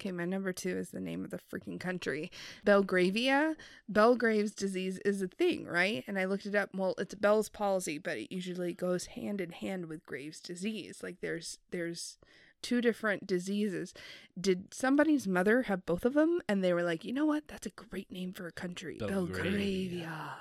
Okay, 0.00 0.12
my 0.12 0.24
number 0.24 0.50
two 0.52 0.78
is 0.78 0.90
the 0.90 1.00
name 1.00 1.24
of 1.24 1.30
the 1.30 1.38
freaking 1.52 1.78
country. 1.78 2.30
Belgravia. 2.64 3.54
Belgrave's 3.86 4.54
disease 4.54 4.98
is 5.04 5.20
a 5.20 5.28
thing, 5.28 5.66
right? 5.66 6.02
And 6.06 6.18
I 6.18 6.24
looked 6.24 6.46
it 6.46 6.54
up. 6.54 6.70
Well, 6.74 6.94
it's 6.96 7.14
Bell's 7.14 7.50
palsy, 7.50 7.98
but 7.98 8.16
it 8.16 8.32
usually 8.34 8.72
goes 8.72 9.06
hand 9.06 9.42
in 9.42 9.50
hand 9.50 9.86
with 9.86 10.06
Graves' 10.06 10.40
disease. 10.40 11.02
Like 11.02 11.20
there's 11.20 11.58
there's 11.70 12.16
two 12.62 12.80
different 12.80 13.26
diseases. 13.26 13.92
Did 14.40 14.72
somebody's 14.72 15.28
mother 15.28 15.62
have 15.62 15.84
both 15.84 16.06
of 16.06 16.14
them? 16.14 16.40
And 16.48 16.64
they 16.64 16.72
were 16.72 16.82
like, 16.82 17.04
you 17.04 17.12
know 17.12 17.26
what? 17.26 17.46
That's 17.48 17.66
a 17.66 17.70
great 17.70 18.10
name 18.10 18.32
for 18.32 18.46
a 18.46 18.52
country. 18.52 18.96
Belgravia. 18.98 19.42
Belgravia. 19.42 20.32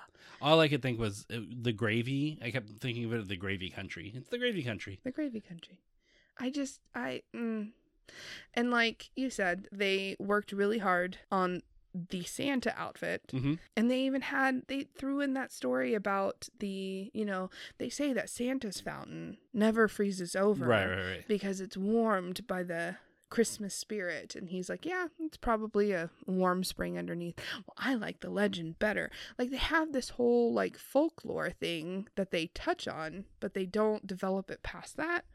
All 0.42 0.60
i 0.60 0.68
could 0.68 0.82
think 0.82 1.00
was 1.00 1.26
uh, 1.34 1.38
the 1.62 1.72
gravy 1.74 2.40
i 2.44 2.52
kept 2.52 2.70
thinking 2.80 3.06
of 3.06 3.14
it 3.14 3.18
as 3.20 3.28
the 3.28 3.36
gravy 3.38 3.70
country 3.70 4.12
it's 4.16 4.30
the 4.30 4.38
gravy 4.38 4.64
country 4.64 5.00
The 5.04 5.12
gravy 5.12 5.42
country. 5.42 5.80
I 6.42 6.50
just 6.50 6.80
I 6.96 7.24
mm. 7.36 7.72
and 8.54 8.72
like 8.72 9.10
you 9.16 9.30
said, 9.30 9.68
they 9.72 10.16
worked 10.20 10.52
really 10.54 10.78
hard 10.80 11.18
on 11.32 11.62
the 11.94 12.24
Santa 12.24 12.74
outfit. 12.78 13.24
mm-hmm. 13.34 13.56
And 13.76 13.90
they 13.92 14.00
even 14.02 14.22
had 14.22 14.62
they 14.68 14.84
threw 14.84 15.20
in 15.20 15.34
that 15.34 15.52
story 15.52 15.94
about 15.96 16.48
the, 16.60 17.12
you 17.14 17.26
know, 17.26 17.50
they 17.78 17.90
say 17.90 18.14
that 18.14 18.30
Santa's 18.30 18.80
fountain 18.80 19.38
never 19.54 19.88
freezes 19.88 20.36
over 20.36 20.66
Right, 20.66 20.88
right, 20.88 21.06
right. 21.12 21.28
because 21.28 21.60
it's 21.60 21.76
warmed 21.76 22.48
by 22.48 22.64
the 22.64 22.96
Christmas 23.30 23.74
spirit. 23.74 24.36
And 24.36 24.50
he's 24.50 24.70
like, 24.70 24.86
Yeah, 24.86 25.08
it's 25.20 25.38
probably 25.38 25.92
a 25.92 26.10
warm 26.26 26.64
spring 26.64 26.98
underneath. 26.98 27.36
Well, 27.68 27.76
I 27.78 27.96
like 27.96 28.20
the 28.22 28.30
legend 28.30 28.80
better. 28.80 29.12
Like 29.38 29.52
they 29.52 29.58
have 29.58 29.92
this 29.92 30.10
whole 30.10 30.54
like 30.54 30.78
folklore 30.78 31.52
thing 31.52 32.08
that 32.16 32.32
they 32.32 32.48
touch 32.48 32.88
on, 32.88 33.26
but 33.40 33.54
they 33.54 33.66
don't 33.66 34.08
develop 34.08 34.50
it 34.52 34.64
past 34.64 34.98
that. 34.98 35.26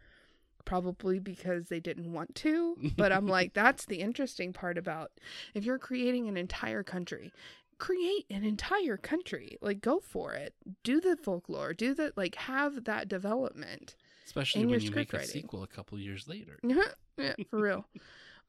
Probably 0.64 1.18
because 1.18 1.68
they 1.68 1.80
didn't 1.80 2.12
want 2.12 2.34
to. 2.36 2.76
But 2.96 3.12
I'm 3.12 3.26
like, 3.26 3.52
that's 3.54 3.84
the 3.84 4.00
interesting 4.00 4.52
part 4.52 4.78
about 4.78 5.12
if 5.52 5.64
you're 5.64 5.78
creating 5.78 6.26
an 6.26 6.38
entire 6.38 6.82
country, 6.82 7.32
create 7.78 8.24
an 8.30 8.44
entire 8.44 8.96
country. 8.96 9.58
Like 9.60 9.80
go 9.82 10.00
for 10.00 10.32
it. 10.32 10.54
Do 10.82 11.00
the 11.00 11.16
folklore. 11.16 11.74
Do 11.74 11.94
the 11.94 12.12
like 12.16 12.34
have 12.36 12.84
that 12.84 13.08
development. 13.08 13.94
Especially 14.26 14.66
when 14.66 14.80
you 14.80 14.90
make 14.90 15.08
script 15.08 15.24
a 15.24 15.26
sequel 15.26 15.62
a 15.62 15.66
couple 15.66 15.98
years 15.98 16.26
later. 16.26 16.58
yeah, 16.62 17.34
for 17.50 17.60
real. 17.60 17.86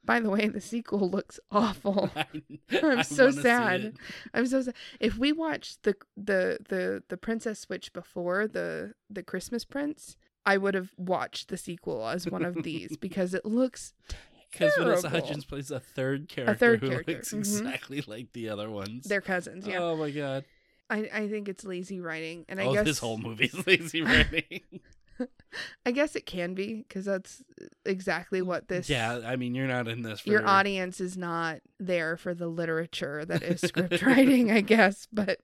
By 0.04 0.20
the 0.20 0.30
way, 0.30 0.48
the 0.48 0.62
sequel 0.62 1.10
looks 1.10 1.40
awful. 1.52 2.12
I, 2.16 2.26
I'm 2.84 3.00
I 3.00 3.02
so 3.02 3.32
sad. 3.32 3.96
I'm 4.34 4.46
so 4.46 4.62
sad. 4.62 4.76
If 5.00 5.18
we 5.18 5.32
watched 5.32 5.84
the 5.84 5.96
the 6.16 6.60
the 6.70 7.04
the 7.10 7.18
Princess 7.18 7.60
Switch 7.60 7.92
before 7.92 8.48
the 8.48 8.94
the 9.10 9.24
Christmas 9.24 9.66
Prince, 9.66 10.16
I 10.46 10.58
would 10.58 10.76
have 10.76 10.92
watched 10.98 11.50
the 11.50 11.58
sequel 11.58 12.08
as 12.08 12.30
one 12.30 12.46
of 12.46 12.62
these 12.64 12.98
because 12.98 13.34
it 13.34 13.46
looks 13.46 13.94
Because 14.52 14.74
Vanessa. 14.78 15.10
Hudgens 15.10 15.44
plays 15.44 15.72
a 15.72 15.80
third 15.80 16.30
character 16.30 16.54
a 16.54 16.56
third 16.56 16.80
who 16.82 16.90
character, 16.90 17.14
looks 17.14 17.34
mhm. 17.34 17.40
exactly 17.40 18.04
like 18.06 18.32
the 18.34 18.50
other 18.50 18.70
ones. 18.70 19.06
they're 19.06 19.22
cousins. 19.22 19.66
Yeah, 19.68 19.80
Oh 19.80 19.98
my 19.98 20.12
god. 20.12 20.46
I 20.88 21.10
I 21.12 21.28
think 21.28 21.50
it's 21.50 21.66
lazy 21.66 22.00
writing, 22.00 22.46
and 22.48 22.62
I 22.62 22.66
oh, 22.66 22.74
guess 22.74 22.86
this 22.86 23.00
whole 23.00 23.18
movie 23.18 23.46
is 23.46 23.66
lazy 23.66 24.04
writing. 24.04 24.62
I 25.86 25.92
guess 25.92 26.16
it 26.16 26.26
can 26.26 26.54
be 26.54 26.76
because 26.88 27.06
that's 27.06 27.42
exactly 27.86 28.42
what 28.42 28.68
this. 28.68 28.90
yeah, 28.90 29.22
I 29.26 29.36
mean, 29.38 29.56
you're 29.56 29.68
not 29.68 29.88
in 29.88 30.02
this 30.02 30.20
for 30.22 30.30
Your 30.30 30.46
audience 30.48 31.00
is 31.00 31.18
not 31.18 31.60
there 31.80 32.18
for 32.18 32.34
the 32.34 32.48
literature 32.48 33.24
that 33.26 33.42
is 33.44 33.62
script 33.62 34.02
writing, 34.02 34.52
I 34.52 34.62
guess, 34.62 35.08
but 35.14 35.40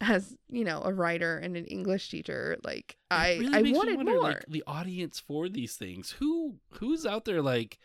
as 0.00 0.36
you 0.50 0.64
know, 0.64 0.82
a 0.84 0.92
writer 0.92 1.38
and 1.38 1.56
an 1.56 1.64
English 1.66 2.10
teacher, 2.10 2.58
like 2.64 2.96
It 3.10 3.14
I, 3.14 3.36
really 3.38 3.70
I 3.70 3.72
wanted 3.72 3.96
wonder, 3.96 4.12
more. 4.12 4.22
Like, 4.22 4.44
the 4.48 4.64
audience 4.66 5.20
for 5.20 5.48
these 5.48 5.76
things, 5.76 6.10
who 6.18 6.56
who's 6.72 7.06
out 7.06 7.24
there 7.24 7.40
like 7.40 7.78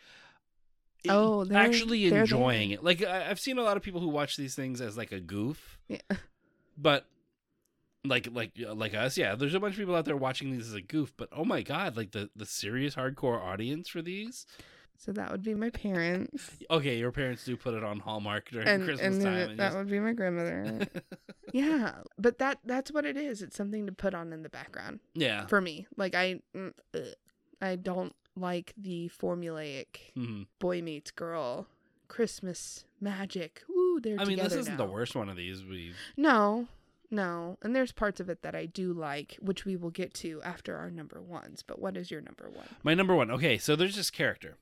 Oh, 1.08 1.44
they're- 1.44 1.56
actually 1.56 2.00
they're 2.10 2.18
the- 2.26 2.34
enjoying 2.34 2.72
it? 2.72 2.84
Like 2.84 3.02
I, 3.02 3.30
I've 3.30 3.40
seen 3.40 3.56
a 3.56 3.62
lot 3.62 3.76
of 3.78 3.82
people 3.82 4.00
who 4.02 4.08
watch 4.08 4.36
these 4.36 4.54
things 4.54 4.80
as 4.82 4.96
like 4.98 5.12
a 5.12 5.20
goof, 5.20 5.78
Yeah. 5.88 5.98
but 6.76 7.06
like 8.04 8.28
like 8.32 8.52
like 8.72 8.94
us, 8.94 9.16
yeah. 9.18 9.34
There's 9.34 9.54
a 9.54 9.60
bunch 9.60 9.74
of 9.74 9.78
people 9.78 9.94
out 9.94 10.04
there 10.04 10.16
watching 10.16 10.50
these 10.52 10.68
as 10.68 10.74
a 10.74 10.80
goof, 10.82 11.12
but 11.16 11.28
oh 11.32 11.44
my 11.44 11.62
god, 11.62 11.96
like 11.96 12.12
the 12.12 12.30
the 12.34 12.46
serious 12.46 12.94
hardcore 12.94 13.40
audience 13.40 13.88
for 13.88 14.02
these. 14.02 14.46
So 14.96 15.12
that 15.12 15.30
would 15.32 15.42
be 15.42 15.54
my 15.54 15.70
parents, 15.70 16.58
Okay, 16.70 16.98
your 16.98 17.10
parents 17.10 17.42
do 17.46 17.56
put 17.56 17.72
it 17.72 17.82
on 17.82 18.00
Hallmark 18.00 18.50
during 18.50 18.68
and 18.68 18.84
Christmas 18.84 19.14
and 19.14 19.22
time. 19.24 19.34
then 19.34 19.50
and 19.50 19.58
that 19.58 19.68
just- 19.68 19.76
would 19.78 19.88
be 19.90 19.98
my 19.98 20.12
grandmother. 20.12 20.86
yeah, 21.54 21.92
but 22.18 22.38
that 22.38 22.58
that's 22.66 22.92
what 22.92 23.06
it 23.06 23.16
is. 23.16 23.40
It's 23.40 23.56
something 23.56 23.86
to 23.86 23.92
put 23.92 24.14
on 24.14 24.30
in 24.32 24.42
the 24.42 24.50
background 24.50 25.00
yeah. 25.14 25.46
for 25.46 25.60
me. 25.62 25.86
Like 25.96 26.14
I, 26.14 26.40
mm. 26.54 26.72
I 27.62 27.76
don't 27.76 28.14
like 28.36 28.74
the 28.76 29.10
formulaic 29.18 30.12
Mhm. 30.16 30.46
boy 30.58 30.82
meets 30.82 31.10
girl 31.10 31.66
Christmas 32.08 32.84
magic. 33.00 33.62
Ooh, 33.70 34.00
they're 34.02 34.20
I 34.20 34.24
mean, 34.26 34.36
this 34.38 34.52
isn't 34.52 34.76
now. 34.76 34.84
the 34.84 34.90
worst 34.92 35.14
one 35.14 35.28
of 35.30 35.36
these. 35.36 35.64
We 35.64 35.94
No, 36.18 36.68
no, 37.10 37.58
and 37.62 37.74
there's 37.74 37.92
parts 37.92 38.20
of 38.20 38.28
it 38.28 38.42
that 38.42 38.54
I 38.54 38.66
do 38.66 38.92
like, 38.92 39.36
which 39.40 39.64
we 39.64 39.76
will 39.76 39.90
get 39.90 40.14
to 40.14 40.40
after 40.42 40.76
our 40.76 40.90
number 40.90 41.20
ones. 41.20 41.62
But 41.66 41.80
what 41.80 41.96
is 41.96 42.10
your 42.10 42.20
number 42.20 42.48
one? 42.48 42.66
My 42.82 42.94
number 42.94 43.14
one. 43.14 43.30
Okay, 43.30 43.58
so 43.58 43.74
there's 43.74 43.96
this 43.96 44.10
character 44.10 44.56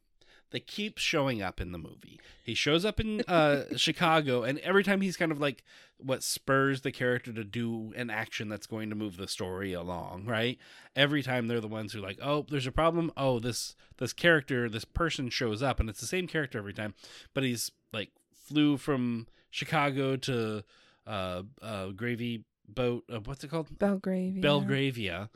that 0.51 0.67
keeps 0.67 1.03
showing 1.03 1.43
up 1.43 1.61
in 1.61 1.73
the 1.73 1.79
movie. 1.79 2.19
He 2.43 2.55
shows 2.55 2.85
up 2.85 3.01
in 3.01 3.21
uh, 3.29 3.65
Chicago, 3.77 4.43
and 4.43 4.59
every 4.61 4.83
time 4.83 5.01
he's 5.01 5.17
kind 5.17 5.31
of 5.31 5.41
like 5.41 5.63
what 5.99 6.23
spurs 6.23 6.81
the 6.81 6.93
character 6.93 7.33
to 7.33 7.45
do 7.45 7.93
an 7.97 8.09
action 8.09 8.49
that's 8.49 8.67
going 8.67 8.89
to 8.89 8.97
move 8.97 9.17
the 9.17 9.29
story 9.29 9.73
along, 9.73 10.25
right? 10.25 10.59
Every 10.97 11.23
time 11.23 11.49
they're 11.49 11.61
the 11.61 11.69
ones 11.69 11.93
who 11.93 12.01
like, 12.01 12.19
oh, 12.23 12.47
there's 12.49 12.67
a 12.67 12.73
problem. 12.73 13.13
Oh, 13.17 13.39
this 13.41 13.77
this 13.99 14.13
character, 14.13 14.69
this 14.69 14.87
person 14.87 15.29
shows 15.29 15.63
up, 15.63 15.81
and 15.81 15.91
it's 15.91 16.01
the 16.01 16.07
same 16.07 16.27
character 16.27 16.59
every 16.59 16.75
time, 16.75 16.95
but 17.35 17.45
he's 17.45 17.71
like 17.93 18.11
flew 18.33 18.79
from 18.79 19.27
Chicago 19.51 20.17
to 20.17 20.65
uh, 21.09 21.43
uh, 21.63 21.87
gravy 21.89 22.45
boat. 22.69 23.05
Uh, 23.13 23.21
what's 23.25 23.43
it 23.43 23.49
called? 23.49 23.79
Belgravia. 23.79 24.41
Belgravia. 24.41 25.31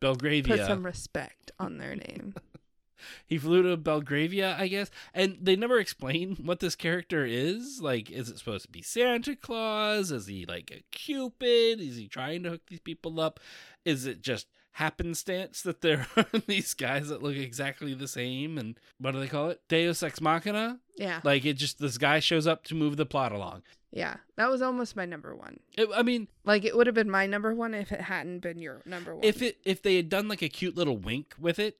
Belgravia. 0.00 0.56
Put 0.56 0.66
some 0.66 0.84
respect 0.84 1.50
on 1.58 1.78
their 1.78 1.94
name. 1.94 2.34
he 3.26 3.38
flew 3.38 3.62
to 3.62 3.76
Belgravia, 3.76 4.56
I 4.58 4.68
guess, 4.68 4.90
and 5.14 5.38
they 5.40 5.56
never 5.56 5.78
explain 5.78 6.36
what 6.36 6.60
this 6.60 6.76
character 6.76 7.24
is. 7.24 7.80
Like, 7.80 8.10
is 8.10 8.28
it 8.28 8.38
supposed 8.38 8.64
to 8.66 8.70
be 8.70 8.82
Santa 8.82 9.36
Claus? 9.36 10.10
Is 10.10 10.26
he 10.26 10.44
like 10.46 10.70
a 10.70 10.82
Cupid? 10.90 11.80
Is 11.80 11.96
he 11.96 12.08
trying 12.08 12.42
to 12.44 12.50
hook 12.50 12.62
these 12.68 12.80
people 12.80 13.20
up? 13.20 13.40
Is 13.84 14.06
it 14.06 14.20
just 14.22 14.46
happenstance 14.72 15.62
that 15.62 15.80
there 15.80 16.06
are 16.16 16.26
these 16.46 16.74
guys 16.74 17.08
that 17.08 17.22
look 17.22 17.36
exactly 17.36 17.94
the 17.94 18.08
same? 18.08 18.58
And 18.58 18.78
what 18.98 19.12
do 19.12 19.20
they 19.20 19.28
call 19.28 19.50
it? 19.50 19.60
Deus 19.68 20.02
Ex 20.02 20.20
Machina? 20.20 20.80
yeah, 20.96 21.20
Like, 21.24 21.44
it 21.44 21.54
just 21.54 21.78
this 21.78 21.98
guy 21.98 22.20
shows 22.20 22.46
up 22.46 22.64
to 22.64 22.74
move 22.74 22.96
the 22.96 23.06
plot 23.06 23.32
along. 23.32 23.62
Yeah, 23.90 24.16
that 24.36 24.50
was 24.50 24.60
almost 24.62 24.96
my 24.96 25.04
number 25.06 25.34
one. 25.34 25.60
It, 25.76 25.88
I 25.94 26.02
mean, 26.02 26.28
Like 26.44 26.64
it 26.64 26.76
would 26.76 26.86
have 26.86 26.94
been 26.94 27.10
my 27.10 27.26
number 27.26 27.54
one 27.54 27.74
if 27.74 27.90
it 27.92 28.00
hadn't 28.02 28.40
been 28.40 28.58
your 28.58 28.82
number 28.84 29.14
one. 29.14 29.24
if 29.24 29.40
it 29.42 29.58
if 29.64 29.82
they 29.82 29.96
had 29.96 30.08
done 30.08 30.28
like 30.28 30.42
a 30.42 30.48
cute 30.48 30.76
little 30.76 30.96
wink 30.96 31.34
with 31.38 31.58
it, 31.58 31.78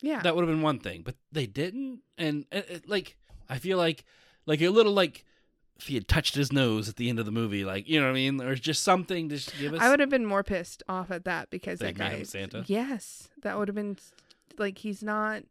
yeah, 0.00 0.20
that 0.22 0.34
would 0.36 0.42
have 0.46 0.54
been 0.54 0.62
one 0.62 0.78
thing 0.78 1.02
but 1.04 1.16
they 1.32 1.46
didn't 1.46 2.00
and 2.16 2.44
it, 2.52 2.66
it- 2.70 2.88
like 2.88 3.16
i 3.48 3.58
feel 3.58 3.76
like 3.78 4.04
like 4.46 4.60
a 4.60 4.68
little 4.68 4.92
like 4.92 5.24
if 5.76 5.88
he 5.88 5.94
had 5.94 6.06
touched 6.06 6.34
his 6.36 6.52
nose 6.52 6.88
at 6.88 6.94
the 6.96 7.08
end 7.08 7.18
of 7.18 7.24
the 7.26 7.32
movie 7.32 7.64
like 7.64 7.88
you 7.88 7.98
know 7.98 8.06
what 8.06 8.12
i 8.12 8.14
mean 8.14 8.40
or 8.40 8.54
just 8.54 8.82
something 8.84 9.28
to 9.28 9.34
just 9.36 9.58
give 9.58 9.74
us 9.74 9.80
I 9.80 9.90
would 9.90 9.98
have 9.98 10.08
been 10.10 10.24
more 10.26 10.44
pissed 10.44 10.82
off 10.88 11.10
at 11.10 11.24
that 11.24 11.50
because 11.50 11.80
They 11.80 11.92
that 11.92 11.98
guy. 11.98 12.22
Santa? 12.22 12.62
Yes, 12.68 13.28
that 13.42 13.58
would 13.58 13.66
have 13.68 13.74
been 13.74 13.96
like 14.56 14.78
he's 14.78 15.02
not. 15.02 15.42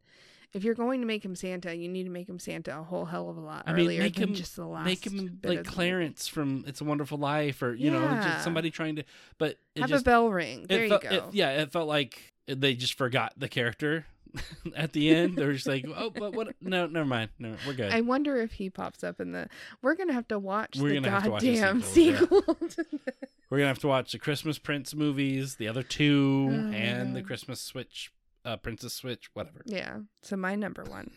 If 0.58 0.64
you're 0.64 0.74
going 0.76 1.02
to 1.02 1.08
make 1.08 1.24
him 1.24 1.36
Santa, 1.36 1.76
you 1.76 1.88
need 1.88 2.04
to 2.06 2.10
make 2.10 2.28
him 2.28 2.40
Santa 2.40 2.80
a 2.80 2.84
whole 2.84 3.06
hell 3.06 3.30
of 3.30 3.38
a 3.38 3.40
lot 3.42 3.64
I 3.68 3.74
mean, 3.74 3.86
earlier 3.86 4.02
make 4.02 4.16
than 4.16 4.30
him- 4.30 4.34
just 4.36 4.56
the 4.56 4.66
last. 4.66 4.86
make 4.86 5.06
him 5.06 5.40
like 5.44 5.64
clarence 5.66 6.28
from 6.28 6.64
it's 6.68 6.82
a 6.82 6.84
wonderful 6.84 7.18
life 7.20 7.62
or 7.62 7.74
you 7.76 7.92
know 7.92 8.02
just 8.24 8.44
somebody 8.44 8.72
trying 8.72 8.96
to 8.98 9.04
but 9.38 9.58
Have 9.78 9.90
just 9.90 10.02
a 10.02 10.06
bell 10.06 10.30
ring. 10.32 10.66
There 10.68 10.80
it 10.80 10.84
you 10.84 10.90
felt, 10.90 11.02
go. 11.04 11.10
it- 11.10 11.24
yeah 11.32 11.62
it 11.62 11.72
felt 11.72 11.88
like 11.88 12.34
they 12.48 12.74
just 12.74 12.96
forgot 12.98 13.34
the 13.38 13.48
character 13.48 14.06
at 14.76 14.94
the 14.94 15.10
end 15.16 15.38
They're 15.38 15.54
just 15.54 15.68
like 15.68 15.86
oh 15.96 16.10
but 16.10 16.34
what 16.34 16.56
no 16.62 16.88
never 16.88 17.06
mind 17.06 17.30
no 17.40 17.56
we're 17.66 17.74
good 17.74 17.92
I 17.94 18.02
wonder 18.02 18.38
if 18.38 18.54
he 18.54 18.70
pops 18.70 19.04
up 19.04 19.20
in 19.22 19.32
the. 19.32 19.48
We're 19.82 19.96
gonna 19.96 20.14
have 20.14 20.28
to 20.30 20.40
watch 20.40 20.78
We're 20.80 20.90
the 20.90 20.96
gonna 20.96 21.12
have 21.12 21.24
to 21.24 21.30
watch 21.32 21.42
the 21.44 21.56
goddamn 21.56 21.82
sequel. 21.82 22.42
to 22.42 22.86
this. 22.92 23.32
we're 23.50 23.58
gonna 23.60 23.68
have 23.70 23.80
to 23.80 23.88
watch 23.88 24.12
the 24.12 24.20
christmas 24.20 24.58
prince 24.60 24.94
movies 24.96 25.56
the 25.56 25.68
other 25.68 25.84
two 25.84 26.50
Oh 26.52 26.74
and 26.74 27.16
the 27.16 27.22
christmas 27.22 27.62
switch 27.62 28.12
uh 28.48 28.58
princess 28.58 28.94
switch 28.94 29.30
whatever 29.34 29.62
yeah. 29.66 29.98
So 30.24 30.38
my 30.38 30.56
number 30.56 30.84
one, 30.84 31.12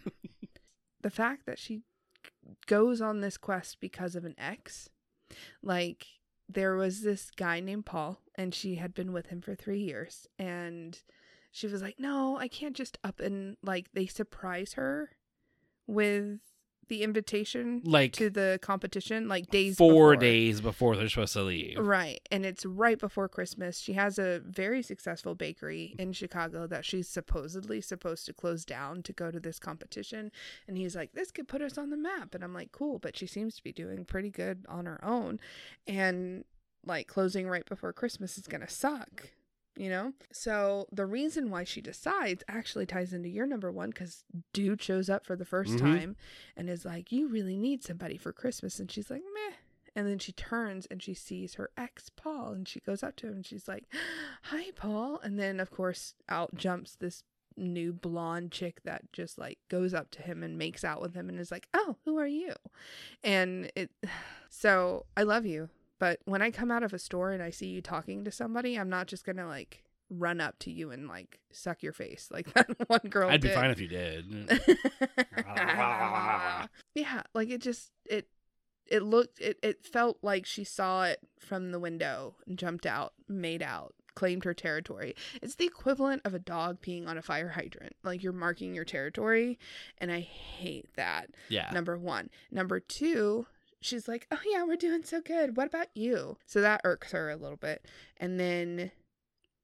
the 1.01 1.11
fact 1.11 1.47
that 1.47 1.59
she 1.59 1.83
goes 2.67 3.01
on 3.01 3.21
this 3.21 3.37
quest 3.37 3.79
because 3.81 4.17
of 4.17 4.25
an 4.25 4.35
ex, 4.37 4.89
like 5.63 6.07
there 6.49 6.75
was 6.75 7.03
this 7.03 7.31
guy 7.31 7.61
named 7.61 7.87
Paul, 7.87 8.21
and 8.35 8.53
she 8.53 8.75
had 8.75 8.93
been 8.93 9.13
with 9.13 9.27
him 9.27 9.41
for 9.41 9.55
three 9.55 9.79
years, 9.79 10.27
and 10.39 10.99
she 11.53 11.69
was 11.69 11.81
like, 11.81 12.01
"No, 12.01 12.37
I 12.37 12.49
can't 12.49 12.77
just 12.77 12.99
up 13.05 13.21
and 13.21 13.57
like." 13.63 13.87
They 13.93 14.07
surprise 14.07 14.73
her 14.73 15.11
with 15.87 16.41
the 16.91 17.03
invitation 17.03 17.81
like 17.85 18.13
to 18.13 18.29
the 18.29 18.59
competition, 18.61 19.29
like 19.29 19.49
days 19.51 19.77
four 19.77 20.11
before. 20.11 20.17
days 20.17 20.61
before 20.61 20.97
they're 20.97 21.09
supposed 21.09 21.33
to 21.33 21.43
leave. 21.43 21.79
Right. 21.79 22.21
And 22.31 22.45
it's 22.45 22.67
right 22.67 22.99
before 22.99 23.29
Christmas. 23.29 23.79
She 23.79 23.95
has 23.95 24.19
a 24.19 24.43
very 24.45 24.83
successful 24.83 25.35
bakery 25.35 25.95
in 25.99 26.13
Chicago 26.13 26.67
that 26.67 26.85
she's 26.85 27.09
supposedly 27.09 27.81
supposed 27.81 28.27
to 28.27 28.35
close 28.35 28.65
down 28.65 29.03
to 29.05 29.13
go 29.13 29.31
to 29.31 29.41
this 29.41 29.59
competition. 29.59 30.33
And 30.69 30.77
he's 30.77 30.97
like, 30.97 31.13
this 31.13 31.31
could 31.31 31.49
put 31.49 31.63
us 31.63 31.79
on 31.79 31.91
the 31.91 31.97
map. 31.97 32.35
And 32.35 32.45
I'm 32.45 32.53
like, 32.53 32.73
cool. 32.73 32.99
But 32.99 33.17
she 33.17 33.27
seems 33.27 33.55
to 33.57 33.63
be 33.63 33.73
doing 33.73 34.05
pretty 34.05 34.31
good 34.31 34.67
on 34.69 34.87
her 34.87 35.03
own. 35.05 35.39
And 35.87 36.45
like 36.85 37.07
closing 37.07 37.49
right 37.49 37.65
before 37.65 37.93
Christmas 37.93 38.37
is 38.37 38.45
to 38.45 38.69
suck. 38.69 39.31
You 39.81 39.89
know? 39.89 40.13
So 40.31 40.87
the 40.93 41.07
reason 41.07 41.49
why 41.49 41.65
she 41.65 41.81
decides 41.81 42.45
actually 42.49 42.85
ties 42.85 43.15
into 43.15 43.31
your 43.31 43.47
number 43.47 43.73
one 43.73 43.89
because 43.89 44.25
dude 44.53 44.83
shows 44.83 45.09
up 45.09 45.25
for 45.25 45.37
the 45.37 45.47
1st 45.47 45.77
Mhm. 45.77 45.81
time 45.81 46.17
and 46.55 46.69
is 46.69 46.85
like, 46.85 47.11
You 47.11 47.29
really 47.29 47.57
need 47.57 47.83
somebody 47.83 48.19
for 48.19 48.31
Christmas. 48.31 48.79
And 48.79 48.91
she's 48.91 49.11
like, 49.11 49.23
Meh. 49.23 49.57
And 49.97 50.07
then 50.07 50.19
she 50.19 50.33
turns 50.33 50.85
and 50.91 51.03
she 51.03 51.15
sees 51.15 51.55
her 51.55 51.71
ex, 51.79 52.11
Paul, 52.15 52.53
and 52.53 52.69
she 52.69 52.81
goes 52.81 53.03
up 53.03 53.17
to 53.17 53.29
him 53.29 53.37
and 53.37 53.47
she's 53.47 53.67
like, 53.69 53.85
Hi, 54.43 54.71
Paul. 54.77 55.19
And 55.23 55.39
then, 55.39 55.59
of 55.61 55.71
course, 55.71 56.15
out 56.29 56.55
jumps 56.55 56.95
this 56.97 57.23
new 57.57 57.93
blonde 57.95 58.53
chick 58.53 58.83
that 58.85 59.11
just 59.13 59.39
like 59.39 59.59
goes 59.71 59.95
up 59.95 60.11
to 60.11 60.21
him 60.23 60.43
and 60.43 60.59
makes 60.59 60.85
out 60.85 61.01
with 61.01 61.15
him 61.15 61.31
and 61.31 61.41
is 61.41 61.51
like, 61.51 61.69
Oh, 61.73 61.97
who 62.05 62.19
are 62.19 62.27
you? 62.27 62.53
And 63.25 63.73
it, 63.75 63.91
so 64.51 65.07
I 65.17 65.23
love 65.23 65.47
you. 65.47 65.71
But 66.01 66.19
when 66.25 66.43
I 66.43 66.51
come 66.51 66.73
out 66.73 66.83
of 66.83 66.93
a 66.93 66.99
store 66.99 67.31
and 67.31 67.41
I 67.43 67.51
see 67.51 67.67
you 67.69 67.81
talking 67.81 68.25
to 68.25 68.33
somebody, 68.33 68.77
I'm 68.77 68.89
not 68.89 69.07
just 69.07 69.25
gonna 69.25 69.47
like 69.47 69.85
run 70.09 70.41
up 70.41 70.59
to 70.59 70.73
you 70.73 70.91
and 70.91 71.07
like 71.07 71.39
suck 71.53 71.85
your 71.85 71.93
face 71.93 72.29
like 72.33 72.53
that 72.55 72.67
one 72.89 72.99
girl 73.09 73.31
I'd 73.31 73.41
be 73.41 73.51
fine 73.51 73.71
if 73.71 73.81
you 73.81 73.87
did. 73.87 74.51
yeah, 76.95 77.23
like 77.35 77.51
it 77.51 77.61
just 77.61 77.93
it 78.07 78.27
it 78.87 79.03
looked 79.03 79.41
it 79.41 79.59
it 79.63 79.85
felt 79.87 80.19
like 80.23 80.47
she 80.47 80.65
saw 80.65 81.05
it 81.05 81.21
from 81.39 81.71
the 81.71 81.79
window 81.79 82.35
and 82.47 82.59
jumped 82.59 82.87
out, 82.87 83.13
made 83.29 83.63
out, 83.63 83.95
claimed 84.15 84.45
her 84.45 84.55
territory. 84.55 85.15
It's 85.43 85.55
the 85.57 85.67
equivalent 85.67 86.23
of 86.25 86.35
a 86.35 86.39
dog 86.39 86.81
peeing 86.81 87.07
on 87.07 87.19
a 87.19 87.23
fire 87.23 87.51
hydrant. 87.51 87.95
Like 88.03 88.23
you're 88.23 88.33
marking 88.33 88.75
your 88.75 88.85
territory, 88.85 89.59
and 89.99 90.11
I 90.11 90.21
hate 90.21 90.89
that. 90.97 91.31
yeah. 91.49 91.71
Number 91.73 91.97
1. 91.97 92.31
Number 92.51 92.81
2, 92.81 93.47
she's 93.81 94.07
like, 94.09 94.27
"Oh 94.31 94.39
yeah, 94.51 94.65
we're 94.65 94.77
doing 94.77 95.05
so 95.05 95.21
good. 95.21 95.57
What 95.57 95.67
about 95.67 95.89
you?" 95.95 96.39
So 96.47 96.61
that 96.61 96.81
irks 96.85 97.13
her 97.13 97.31
a 97.31 97.37
little 97.37 97.57
bit. 97.57 97.85
And 98.17 98.39
then 98.39 98.91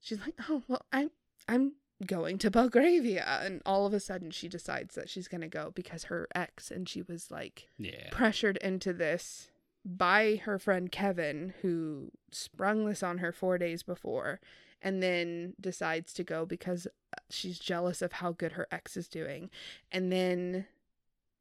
she's 0.01 0.21
like, 0.21 0.35
"Oh, 0.49 0.63
well, 0.69 0.85
I'm 0.93 1.11
I'm 1.49 1.73
going 2.07 2.37
to 2.39 2.51
Belgravia. 2.51 3.25
And 3.43 3.63
all 3.65 3.87
of 3.87 3.95
a 3.95 4.01
sudden, 4.01 4.31
she 4.31 4.49
decides 4.49 4.95
that 4.97 5.09
she's 5.09 5.29
going 5.29 5.41
to 5.41 5.49
go 5.49 5.73
because 5.75 6.05
her 6.05 6.29
ex, 6.35 6.71
and 6.71 6.89
she 6.89 7.03
was 7.03 7.31
like 7.31 7.69
Yeah. 7.79 8.09
pressured 8.11 8.59
into 8.59 8.93
this 8.93 9.49
by 9.85 10.41
her 10.45 10.59
friend 10.59 10.91
Kevin, 10.93 11.55
who 11.63 12.11
sprung 12.33 12.87
this 12.87 13.03
on 13.03 13.19
her 13.19 13.33
four 13.33 13.57
days 13.57 13.83
before, 13.83 14.41
and 14.83 15.03
then 15.03 15.55
decides 15.61 16.13
to 16.15 16.25
go 16.25 16.45
because 16.45 16.87
uh, 16.87 17.21
she's 17.31 17.59
jealous 17.59 18.03
of 18.03 18.13
how 18.15 18.33
good 18.33 18.53
her 18.53 18.67
ex 18.71 18.97
is 18.97 19.09
doing. 19.09 19.49
And 19.93 20.11
then 20.13 20.67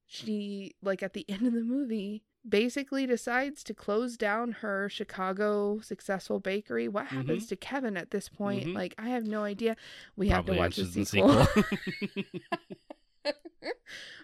she, 0.05 0.75
like, 0.81 1.01
at 1.03 1.13
the 1.13 1.25
end 1.27 1.47
of 1.47 1.53
the 1.53 1.63
movie, 1.63 2.23
basically 2.47 3.05
decides 3.05 3.63
to 3.63 3.73
close 3.73 4.17
down 4.17 4.51
her 4.53 4.89
Chicago 4.89 5.79
successful 5.79 6.39
bakery. 6.39 6.87
What 6.87 7.07
happens 7.07 7.47
to 7.47 7.55
Kevin 7.55 7.97
at 7.97 8.11
this 8.11 8.29
point? 8.29 8.65
Mhm. 8.67 8.75
Like, 8.75 8.93
I 8.97 9.09
have 9.09 9.25
no 9.25 9.43
idea. 9.43 9.75
We 10.15 10.29
have 10.29 10.45
to 10.45 10.53
watch 10.53 10.75
the 10.75 11.05
sequel. 11.05 11.45
sequel. 11.45 11.63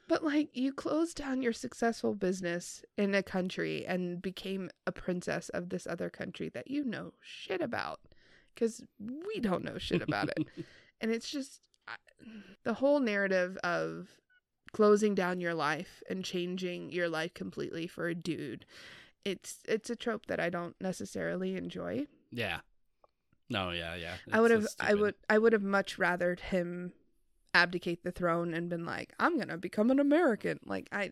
But 0.07 0.25
like 0.25 0.49
you 0.53 0.73
closed 0.73 1.15
down 1.15 1.41
your 1.41 1.53
successful 1.53 2.15
business 2.15 2.83
in 2.97 3.15
a 3.15 3.23
country 3.23 3.85
and 3.85 4.21
became 4.21 4.69
a 4.85 4.91
princess 4.91 5.47
of 5.49 5.69
this 5.69 5.87
other 5.87 6.09
country 6.09 6.49
that 6.49 6.69
you 6.69 6.83
know 6.83 7.13
shit 7.21 7.61
about 7.61 8.01
cuz 8.57 8.83
we 8.99 9.39
don't 9.39 9.63
know 9.63 9.77
shit 9.77 10.01
about 10.01 10.29
it. 10.29 10.47
And 10.99 11.11
it's 11.11 11.31
just 11.31 11.61
the 12.63 12.75
whole 12.75 12.99
narrative 12.99 13.57
of 13.63 14.20
closing 14.73 15.13
down 15.15 15.39
your 15.41 15.53
life 15.53 16.01
and 16.09 16.23
changing 16.23 16.91
your 16.91 17.09
life 17.09 17.33
completely 17.33 17.87
for 17.87 18.07
a 18.07 18.15
dude. 18.15 18.65
It's 19.25 19.59
it's 19.67 19.89
a 19.89 19.95
trope 19.95 20.25
that 20.27 20.39
I 20.39 20.49
don't 20.49 20.75
necessarily 20.81 21.55
enjoy. 21.55 22.07
yeah. 22.31 22.61
No, 23.49 23.71
yeah, 23.71 23.95
yeah. 23.95 24.13
I 24.31 24.39
would 24.39 24.51
have 24.51 24.61
It's- 24.61 24.75
it's 24.79 24.83
I 24.89 24.93
would 24.93 25.15
I 25.29 25.37
would 25.37 25.51
have 25.53 25.61
much 25.63 25.97
rathered 25.97 26.39
him 26.39 26.93
abdicate 27.53 28.01
the 28.03 28.11
throne 28.11 28.53
and 28.53 28.69
been 28.69 28.85
like, 28.85 29.13
I'm 29.19 29.37
gonna 29.37 29.57
become 29.57 29.91
an 29.91 29.99
American. 29.99 30.59
Like 30.65 30.87
I, 30.93 31.11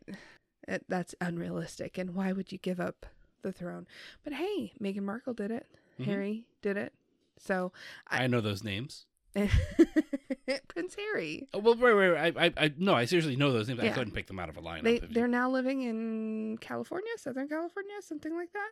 it, 0.67 0.85
that's 0.87 1.13
unrealistic. 1.19 1.97
And 1.97 2.15
why 2.15 2.31
would 2.31 2.53
you 2.53 2.57
give 2.57 2.79
up 2.79 3.05
the 3.41 3.51
throne? 3.51 3.87
But 4.23 4.33
hey, 4.33 4.71
Meghan 4.81 5.01
Markle 5.03 5.33
did 5.33 5.51
it. 5.51 5.67
Mhm. 5.99 6.05
Harry 6.05 6.45
did 6.61 6.77
it. 6.77 6.93
So 7.37 7.73
I- 8.07 8.23
I 8.23 8.27
know 8.27 8.39
those 8.39 8.63
names. 8.63 9.05
Prince 10.67 10.95
Harry. 10.95 11.47
Oh, 11.53 11.59
well, 11.59 11.75
wait, 11.75 11.93
wait, 11.93 12.09
wait. 12.11 12.17
I, 12.37 12.45
I, 12.45 12.53
I, 12.57 12.73
no, 12.77 12.93
I 12.95 13.05
seriously 13.05 13.35
know 13.35 13.51
those 13.51 13.67
names. 13.67 13.79
I 13.81 13.89
couldn't 13.89 14.13
pick 14.13 14.27
them 14.27 14.39
out 14.39 14.49
of 14.49 14.57
a 14.57 14.61
lineup. 14.61 14.83
They, 14.83 14.99
they're 14.99 15.27
now 15.27 15.49
living 15.49 15.81
in 15.83 16.57
California, 16.59 17.11
Southern 17.17 17.47
California, 17.47 17.93
something 18.01 18.35
like 18.35 18.51
that. 18.53 18.69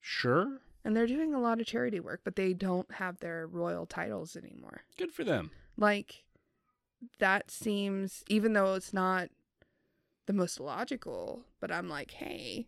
sure. 0.00 0.58
And 0.84 0.96
they're 0.96 1.06
doing 1.08 1.34
a 1.34 1.40
lot 1.40 1.60
of 1.60 1.66
charity 1.66 2.00
work, 2.00 2.20
but 2.24 2.36
they 2.36 2.52
don't 2.54 2.90
have 2.94 3.18
their 3.18 3.46
royal 3.46 3.84
titles 3.84 4.36
anymore. 4.36 4.82
Good 4.96 5.12
for 5.12 5.24
them. 5.24 5.50
like 5.76 6.24
that 7.20 7.48
seems 7.50 8.24
even 8.28 8.54
though 8.54 8.74
it's 8.74 8.92
not 8.92 9.28
the 10.26 10.32
most 10.32 10.58
logical 10.58 11.44
but 11.60 11.70
i'm 11.70 11.88
like 11.88 12.10
hey 12.10 12.66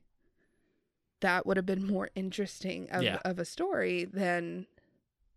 that 1.18 1.44
would 1.44 1.56
have 1.56 1.66
been 1.66 1.84
more 1.84 2.10
interesting 2.14 2.88
of, 2.90 3.02
Yeah. 3.02 3.18
of 3.24 3.40
a 3.40 3.44
story 3.44 4.04
than 4.04 4.66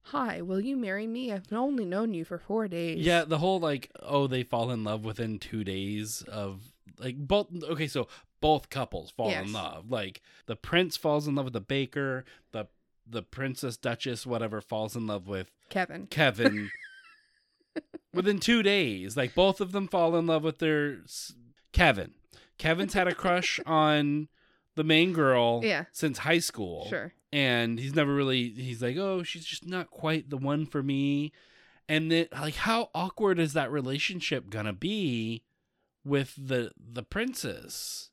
hi 0.07 0.41
will 0.41 0.59
you 0.59 0.75
marry 0.75 1.07
me 1.07 1.31
i've 1.31 1.51
only 1.53 1.85
known 1.85 2.13
you 2.13 2.25
for 2.25 2.37
four 2.37 2.67
days 2.67 3.05
Yeah, 3.05 3.23
the 3.23 3.37
whole 3.37 3.59
like, 3.59 3.89
oh, 4.01 4.27
they 4.27 4.43
fall 4.43 4.69
in 4.71 4.83
love 4.83 5.03
within 5.05 5.39
two 5.39 5.63
days 5.63 6.21
of 6.23 6.73
like 6.99 7.17
both. 7.17 7.47
Okay, 7.63 7.87
so 7.87 8.07
both 8.41 8.69
couples 8.69 9.09
fall 9.09 9.29
Yes. 9.29 9.47
in 9.47 9.53
love. 9.53 9.89
Like 9.89 10.21
the 10.45 10.55
prince 10.55 10.95
falls 10.97 11.27
in 11.27 11.35
love 11.35 11.45
with 11.45 11.53
the 11.53 11.61
baker. 11.61 12.23
The 12.51 12.67
the 13.09 13.23
princess, 13.23 13.77
duchess, 13.77 14.25
whatever, 14.25 14.61
falls 14.61 14.95
in 14.95 15.07
love 15.07 15.27
with 15.27 15.49
kevin 15.69 16.07
Kevin 16.07 16.69
within 18.13 18.39
two 18.39 18.61
days. 18.63 19.17
Like 19.17 19.33
both 19.33 19.59
of 19.61 19.71
them 19.71 19.87
fall 19.87 20.15
in 20.15 20.27
love 20.27 20.43
with 20.43 20.59
their 20.59 20.99
s- 21.05 21.33
Kevin. 21.71 22.11
Kevin's 22.57 22.93
had 22.93 23.07
a 23.07 23.15
crush 23.15 23.59
on 23.65 24.27
the 24.75 24.83
main 24.83 25.13
girl 25.13 25.61
Yeah. 25.63 25.85
since 25.91 26.19
high 26.19 26.39
school. 26.39 26.87
sure 26.89 27.13
And 27.33 27.79
he's 27.79 27.95
never 27.95 28.13
really 28.13 28.49
he's 28.49 28.83
like, 28.83 28.95
"Oh, 28.95 29.23
she's 29.23 29.43
just 29.43 29.65
not 29.65 29.89
quite 29.89 30.29
the 30.29 30.37
one 30.37 30.67
for 30.67 30.83
me." 30.83 31.31
And 31.89 32.11
then 32.11 32.27
like 32.31 32.53
how 32.53 32.91
awkward 32.93 33.39
is 33.39 33.53
that 33.53 33.71
relationship 33.71 34.51
to 34.67 34.73
be 34.73 35.41
with 36.05 36.35
the 36.37 36.71
the 36.77 37.01
princess? 37.01 38.11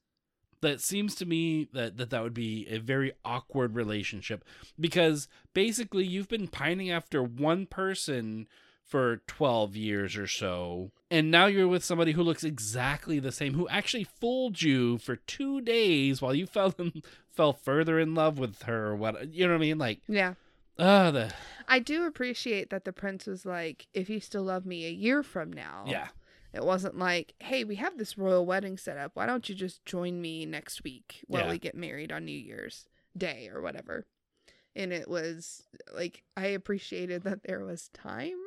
That 0.62 0.80
seems 0.80 1.14
to 1.16 1.26
me 1.26 1.68
that, 1.74 1.98
that 1.98 2.08
that 2.10 2.22
would 2.22 2.34
be 2.34 2.66
a 2.68 2.78
very 2.78 3.12
awkward 3.22 3.74
relationship 3.74 4.42
because 4.78 5.28
basically 5.52 6.04
you've 6.04 6.28
been 6.28 6.48
pining 6.48 6.90
after 6.90 7.22
one 7.22 7.66
person 7.66 8.48
for 8.90 9.22
12 9.28 9.76
years 9.76 10.16
or 10.16 10.26
so 10.26 10.90
and 11.10 11.30
now 11.30 11.46
you're 11.46 11.68
with 11.68 11.84
somebody 11.84 12.12
who 12.12 12.22
looks 12.22 12.44
exactly 12.44 13.18
the 13.20 13.32
same 13.32 13.54
who 13.54 13.68
actually 13.68 14.04
fooled 14.04 14.60
you 14.60 14.98
for 14.98 15.16
2 15.16 15.60
days 15.60 16.20
while 16.20 16.34
you 16.34 16.46
fell 16.56 16.74
in, 16.78 17.02
fell 17.30 17.52
further 17.52 17.98
in 17.98 18.14
love 18.14 18.38
with 18.38 18.62
her 18.62 18.88
or 18.88 18.96
what 18.96 19.32
you 19.32 19.46
know 19.46 19.52
what 19.52 19.58
I 19.58 19.66
mean 19.66 19.78
like 19.78 20.00
yeah 20.08 20.34
ah 20.78 21.10
the 21.10 21.32
i 21.68 21.78
do 21.78 22.04
appreciate 22.06 22.70
that 22.70 22.84
the 22.84 22.92
prince 22.92 23.26
was 23.26 23.44
like 23.46 23.86
if 23.94 24.08
you 24.10 24.18
still 24.18 24.42
love 24.42 24.64
me 24.66 24.86
a 24.86 24.90
year 24.90 25.22
from 25.22 25.52
now 25.52 25.84
yeah 25.86 26.08
It 26.52 26.64
wasn't 26.64 26.98
like, 26.98 27.34
hey, 27.38 27.62
we 27.62 27.76
have 27.76 27.96
this 27.96 28.18
royal 28.18 28.44
wedding 28.44 28.76
set 28.76 28.98
up. 28.98 29.12
Why 29.14 29.24
don't 29.24 29.48
you 29.48 29.54
just 29.54 29.84
join 29.84 30.20
me 30.20 30.44
next 30.46 30.82
week 30.82 31.22
while 31.28 31.44
Yeah. 31.44 31.50
we 31.52 31.58
get 31.60 31.76
married 31.76 32.10
on 32.10 32.24
New 32.24 32.36
Year's 32.36 32.88
Day 33.16 33.48
or 33.54 33.60
whatever? 33.62 34.04
And 34.74 34.92
it 34.92 35.06
was 35.08 35.62
like, 35.94 36.24
I 36.36 36.46
appreciated 36.46 37.22
that 37.22 37.44
there 37.44 37.64
was 37.64 37.88
time, 37.94 38.40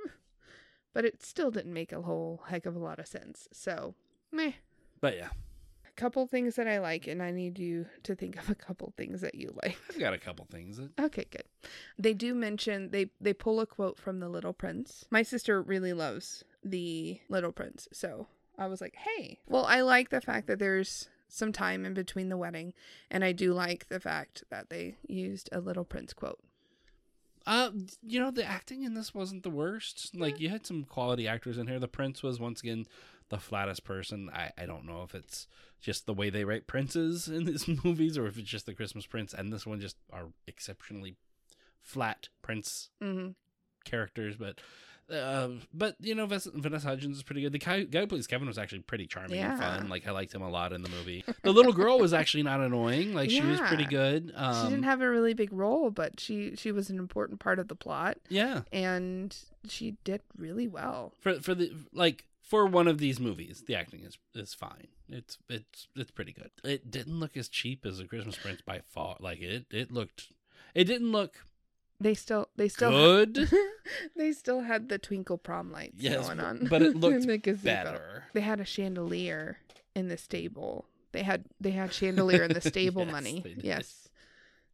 but 0.93 1.06
it 1.06 1.23
still 1.23 1.51
didn't 1.51 1.73
make 1.73 1.91
a 1.91 2.01
whole 2.01 2.43
heck 2.47 2.65
of 2.65 2.75
a 2.75 2.79
lot 2.79 2.99
of 2.99 3.08
sense. 3.08 3.47
So, 3.51 3.95
meh. 4.32 4.53
but 5.01 5.15
yeah 5.15 5.29
A 5.88 5.91
couple 5.95 6.25
things 6.27 6.56
that 6.56 6.67
I 6.67 6.79
like, 6.79 7.08
and 7.08 7.21
I 7.21 7.32
need 7.32 7.60
you 7.60 7.86
to 8.03 8.15
think 8.15 8.38
of 8.38 8.49
a 8.49 8.56
couple 8.56 8.93
things 8.97 9.21
that 9.21 9.36
you 9.36 9.53
like. 9.63 9.77
I've 9.89 9.99
got 9.99 10.13
a 10.13 10.17
couple 10.17 10.45
things 10.51 10.77
that 10.77 10.91
Okay, 10.99 11.25
good. 11.29 11.45
They 11.97 12.13
do 12.13 12.34
mention 12.34 12.89
they 12.91 13.10
they 13.21 13.34
pull 13.34 13.60
a 13.60 13.65
quote 13.67 13.97
from 13.99 14.19
the 14.19 14.29
Little 14.29 14.53
Prince. 14.53 15.06
My 15.12 15.23
sister 15.23 15.62
really 15.62 15.93
loves 15.93 16.43
the 16.63 17.19
Little 17.29 17.51
Prince, 17.51 17.88
so 17.91 18.27
I 18.58 18.67
was 18.67 18.82
like, 18.82 18.95
"Hey." 18.95 19.39
Well, 19.47 19.65
I 19.65 19.82
like 19.82 20.10
the 20.10 20.21
fact 20.21 20.47
that 20.47 20.60
there's 20.60 21.10
some 21.27 21.51
time 21.51 21.84
in 21.86 21.93
between 21.95 22.29
the 22.29 22.38
wedding, 22.38 22.73
and 23.10 23.23
I 23.23 23.32
do 23.32 23.53
like 23.53 23.88
the 23.89 23.99
fact 23.99 24.43
that 24.51 24.69
they 24.69 24.95
used 25.08 25.49
a 25.51 25.60
Little 25.60 25.84
Prince 25.86 26.13
quote. 26.13 26.39
Uh, 27.45 27.71
you 28.01 28.19
know, 28.19 28.32
the 28.32 28.45
acting 28.45 28.84
in 28.84 28.93
this 28.93 29.13
wasn't 29.13 29.43
the 29.43 29.49
worst. 29.49 30.12
Like, 30.15 30.39
you 30.39 30.49
had 30.49 30.65
some 30.65 30.84
quality 30.86 31.27
actors 31.27 31.58
in 31.58 31.67
here. 31.67 31.79
The 31.79 31.88
prince 31.88 32.23
was 32.23 32.39
once 32.39 32.62
again 32.62 32.86
the 33.29 33.38
flattest 33.38 33.84
person. 33.84 34.29
I, 34.34 34.51
I 34.58 34.65
don't 34.65 34.86
know 34.86 35.03
if 35.03 35.13
it's 35.13 35.47
just 35.82 36.06
the 36.06 36.13
way 36.13 36.29
they 36.29 36.45
write 36.45 36.67
princes 36.67 37.27
in 37.27 37.43
these 37.45 37.67
movies 37.84 38.17
or 38.17 38.27
if 38.27 38.38
it's 38.38 38.49
just 38.49 38.65
the 38.65 38.73
Christmas 38.73 39.06
prince 39.06 39.34
and 39.34 39.51
this 39.51 39.65
one 39.65 39.82
just 39.82 39.97
are 40.12 40.27
exceptionally 40.47 41.15
flat 41.82 42.29
prince 42.41 42.89
Mm-hmm. 43.01 43.32
characters. 43.84 44.36
But, 44.38 44.60
uh, 45.12 45.50
but 45.74 45.96
you 46.00 46.16
know, 46.16 46.26
Ves- 46.26 46.50
Vanessa 46.54 46.88
Hudgens 46.88 47.18
is 47.18 47.24
pretty 47.24 47.42
good. 47.42 47.52
The 47.52 47.60
guy, 47.60 47.84
guy 47.84 48.02
who 48.02 48.08
plays 48.08 48.28
Kevin 48.28 48.48
was 48.48 48.58
actually 48.58 48.80
pretty 48.80 49.08
charming 49.08 49.39
and 49.39 49.60
fun. 49.60 49.89
Like, 49.89 50.08
I 50.08 50.12
liked 50.12 50.34
him 50.34 50.42
a 50.42 50.50
lot 50.50 50.74
in 50.74 50.82
the 50.82 50.89
movie. 50.89 51.24
The 51.44 51.52
little 51.52 51.74
girl 51.74 52.00
was 52.00 52.13
actually 52.13 52.44
not 52.44 52.62
annoying. 52.62 53.13
Like, 53.13 53.30
she 53.30 53.42
was 53.42 53.60
pretty 53.60 53.86
good. 53.86 54.32
Um, 54.36 54.66
she 54.66 54.70
didn't 54.70 54.86
have 54.86 55.02
a 55.02 55.10
really 55.10 55.34
big 55.34 55.52
role, 55.52 55.89
but 55.92 56.20
she 56.20 56.56
she 56.56 56.72
was 56.72 56.89
an 56.89 57.00
important 57.00 57.39
part 57.39 57.60
of 57.60 57.68
the 57.68 57.76
plot, 57.76 58.18
yeah. 58.30 58.62
and 58.72 59.36
she 59.68 59.98
did 60.04 60.22
really 60.38 60.68
well. 60.68 61.13
for 61.20 61.39
for 61.42 61.54
the 61.54 61.72
like 61.94 62.26
for 62.42 62.66
one 62.66 62.88
of 62.88 62.98
these 62.98 63.20
movies, 63.20 63.63
the 63.68 63.76
acting 63.76 64.04
is 64.04 64.18
is 64.34 64.54
fine. 64.54 64.88
It's 65.10 65.38
it's 65.50 65.88
it's 65.96 66.12
pretty 66.12 66.34
good. 66.34 66.52
It 66.63 66.89
didn't 66.89 67.20
look 67.20 67.36
as 67.36 67.50
cheap 67.50 67.86
as 67.86 68.00
a 68.00 68.06
Christmas 68.06 68.38
Prince 68.38 68.62
by 68.62 68.82
far. 68.88 69.18
Like 69.20 69.42
it 69.42 69.66
it 69.72 69.92
looked. 69.92 70.28
It 70.74 70.86
didn't 70.86 71.12
look 71.12 71.46
They 72.04 72.13
still 72.13 72.50
they 72.58 72.68
still 72.68 72.92
good. 72.92 73.50
they 74.18 74.32
still 74.34 74.62
had 74.62 74.89
the 74.89 74.98
twinkle 74.98 75.38
prom 75.38 75.72
lights 75.72 75.96
Yes, 75.98 76.26
going 76.28 76.39
on, 76.39 76.68
but 76.70 76.82
it 76.82 76.96
looked 77.04 77.26
the 77.26 77.38
gazebo. 77.38 77.63
better. 77.63 78.24
They 78.34 78.42
had 78.42 78.60
a 78.60 78.66
chandelier 78.66 79.58
in 79.96 80.10
the 80.10 80.18
stable. 80.18 80.86
They 81.13 81.24
had 81.24 81.46
they 81.62 81.72
had 81.72 81.94
chandelier 81.94 82.44
in 82.44 82.54
the 82.54 82.62
stable 82.74 83.04
Yes, 83.04 83.12
money. 83.12 83.56
Yes. 83.63 84.10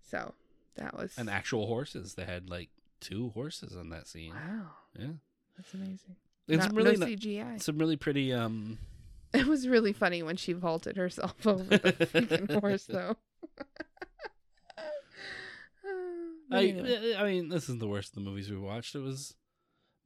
So 0.09 0.33
that 0.75 0.97
was 0.97 1.13
And 1.17 1.29
actual 1.29 1.67
horses. 1.67 2.15
They 2.15 2.25
had 2.25 2.49
like 2.49 2.69
two 2.99 3.29
horses 3.29 3.75
in 3.75 3.89
that 3.89 4.07
scene. 4.07 4.33
wow. 4.33 4.71
Yeah. 4.97 5.05
That's 5.55 5.73
amazing. 5.73 6.15
It's 6.47 6.65
Not- 6.65 6.75
really 6.75 6.97
no 6.97 7.05
CGI. 7.05 7.61
some 7.61 7.77
really 7.77 7.95
pretty 7.97 8.33
um 8.33 8.79
It 9.35 9.45
was 9.45 9.67
really 9.67 9.93
funny 9.93 10.23
when 10.23 10.35
she 10.37 10.53
vaulted 10.53 10.97
herself 10.97 11.45
over 11.45 11.63
the 11.77 11.93
freaking 11.93 12.59
horse, 12.59 12.85
though. 12.85 13.17
I 16.51 17.15
I 17.17 17.23
mean 17.23 17.49
this 17.49 17.63
isn't 17.63 17.79
the 17.79 17.87
worst 17.87 18.09
of 18.09 18.15
the 18.15 18.29
movies 18.29 18.49
we 18.49 18.57
watched. 18.57 18.95
It 18.95 18.99
was 18.99 19.35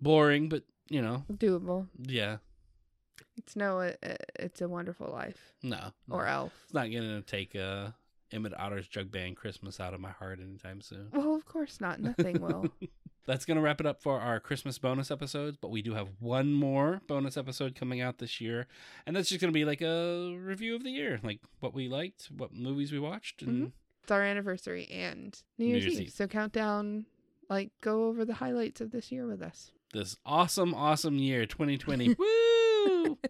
boring, 0.01 0.49
but 0.49 0.63
you 0.89 1.01
know, 1.01 1.23
doable. 1.31 1.87
yeah. 1.97 2.37
It's 3.37 3.55
no, 3.55 3.79
it, 3.79 3.97
it's 4.39 4.61
a 4.61 4.67
wonderful 4.67 5.09
life. 5.11 5.53
No. 5.63 5.91
Or 6.09 6.25
no. 6.25 6.31
Elf. 6.31 6.53
It's 6.65 6.73
not 6.73 6.91
gonna 6.91 7.21
take 7.21 7.55
uh 7.55 7.89
Emmett 8.31 8.53
Otter's 8.57 8.87
Jug 8.87 9.11
Band 9.11 9.37
Christmas 9.37 9.79
out 9.79 9.93
of 9.93 9.99
my 9.99 10.09
heart 10.11 10.39
anytime 10.39 10.81
soon. 10.81 11.09
Well, 11.13 11.35
of 11.35 11.45
course 11.45 11.79
not. 11.79 11.99
Nothing 11.99 12.41
will. 12.41 12.65
that's 13.27 13.45
going 13.45 13.57
to 13.57 13.61
wrap 13.61 13.79
it 13.79 13.85
up 13.85 14.01
for 14.01 14.19
our 14.19 14.39
Christmas 14.39 14.79
bonus 14.79 15.11
episodes. 15.11 15.55
But 15.61 15.69
we 15.69 15.83
do 15.83 15.93
have 15.93 16.07
one 16.19 16.51
more 16.51 17.01
bonus 17.07 17.37
episode 17.37 17.75
coming 17.75 18.01
out 18.01 18.17
this 18.17 18.41
year. 18.41 18.65
And 19.05 19.15
that's 19.15 19.29
just 19.29 19.39
going 19.39 19.53
to 19.53 19.57
be 19.57 19.65
like 19.65 19.81
a 19.81 20.35
review 20.35 20.75
of 20.75 20.83
the 20.83 20.89
year, 20.89 21.19
like 21.21 21.41
what 21.59 21.75
we 21.75 21.87
liked, 21.87 22.29
what 22.35 22.51
movies 22.55 22.91
we 22.91 22.97
watched. 22.97 23.43
And 23.43 23.67
Mhm. 23.67 23.71
It's 24.03 24.11
our 24.11 24.21
anniversary 24.21 24.85
and 24.91 25.33
New 25.57 25.65
Year's, 25.65 25.85
Year's 25.85 25.99
Eve. 25.99 26.07
Eve. 26.07 26.13
So 26.13 26.27
countdown, 26.27 27.05
like 27.49 27.71
go 27.79 28.07
over 28.07 28.25
the 28.25 28.33
highlights 28.33 28.81
of 28.81 28.91
this 28.91 29.13
year 29.13 29.25
with 29.25 29.41
us. 29.41 29.71
this 29.93 30.17
awesome, 30.25 30.75
awesome 30.75 31.17
year, 31.17 31.45
2020. 31.45 32.15
Woo! 32.19 33.17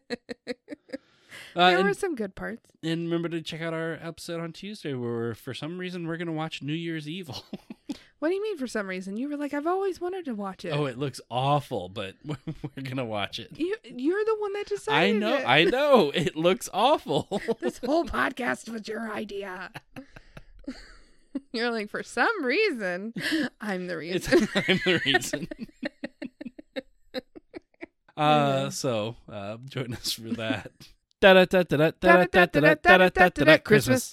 Uh, 1.55 1.69
there 1.69 1.79
and, 1.79 1.87
were 1.87 1.93
some 1.93 2.15
good 2.15 2.33
parts. 2.33 2.65
and 2.81 3.03
remember 3.03 3.29
to 3.29 3.39
check 3.39 3.61
out 3.61 3.75
our 3.75 3.99
episode 4.01 4.39
on 4.41 4.51
Tuesday 4.51 4.95
where 4.95 5.35
for 5.35 5.53
some 5.53 5.77
reason 5.77 6.07
we're 6.07 6.17
going 6.17 6.27
to 6.27 6.33
watch 6.33 6.63
New 6.63 6.73
Year's 6.73 7.07
Evil. 7.07 7.43
What 8.19 8.29
do 8.29 8.35
you 8.35 8.41
mean 8.41 8.57
for 8.57 8.67
some 8.67 8.87
reason? 8.87 9.17
You 9.17 9.27
were 9.27 9.35
like, 9.35 9.53
I've 9.53 9.67
always 9.67 9.99
wanted 9.99 10.23
to 10.25 10.33
watch 10.33 10.63
it. 10.63 10.69
oh, 10.69 10.85
it 10.85 10.97
looks 10.97 11.19
awful, 11.29 11.89
but 11.89 12.15
we're 12.25 12.37
going 12.81 12.95
to 12.95 13.03
watch 13.03 13.37
it. 13.37 13.49
you, 13.57 13.75
you're 13.83 14.23
the 14.23 14.37
one 14.39 14.53
that 14.53 14.65
decided. 14.65 15.17
I 15.17 15.19
know, 15.19 15.35
it. 15.35 15.45
I 15.45 15.63
know. 15.65 16.11
It 16.15 16.37
looks 16.37 16.69
awful. 16.73 17.27
this 17.59 17.79
whole 17.79 18.05
podcast 18.05 18.69
was 18.69 18.87
your 18.87 19.11
idea. 19.11 19.71
You're 21.51 21.71
like, 21.71 21.89
for 21.89 22.03
some 22.03 22.43
reason, 22.43 23.13
I'm 23.59 23.87
the 23.87 23.97
reason. 23.97 24.47
I'm 24.55 24.79
the 24.85 25.01
reason. 25.05 25.47
uh, 28.15 28.69
so 28.69 29.15
uh, 29.31 29.57
join 29.67 29.93
us 29.93 30.13
for 30.13 30.29
that. 30.33 30.71
Christmas. 33.63 34.11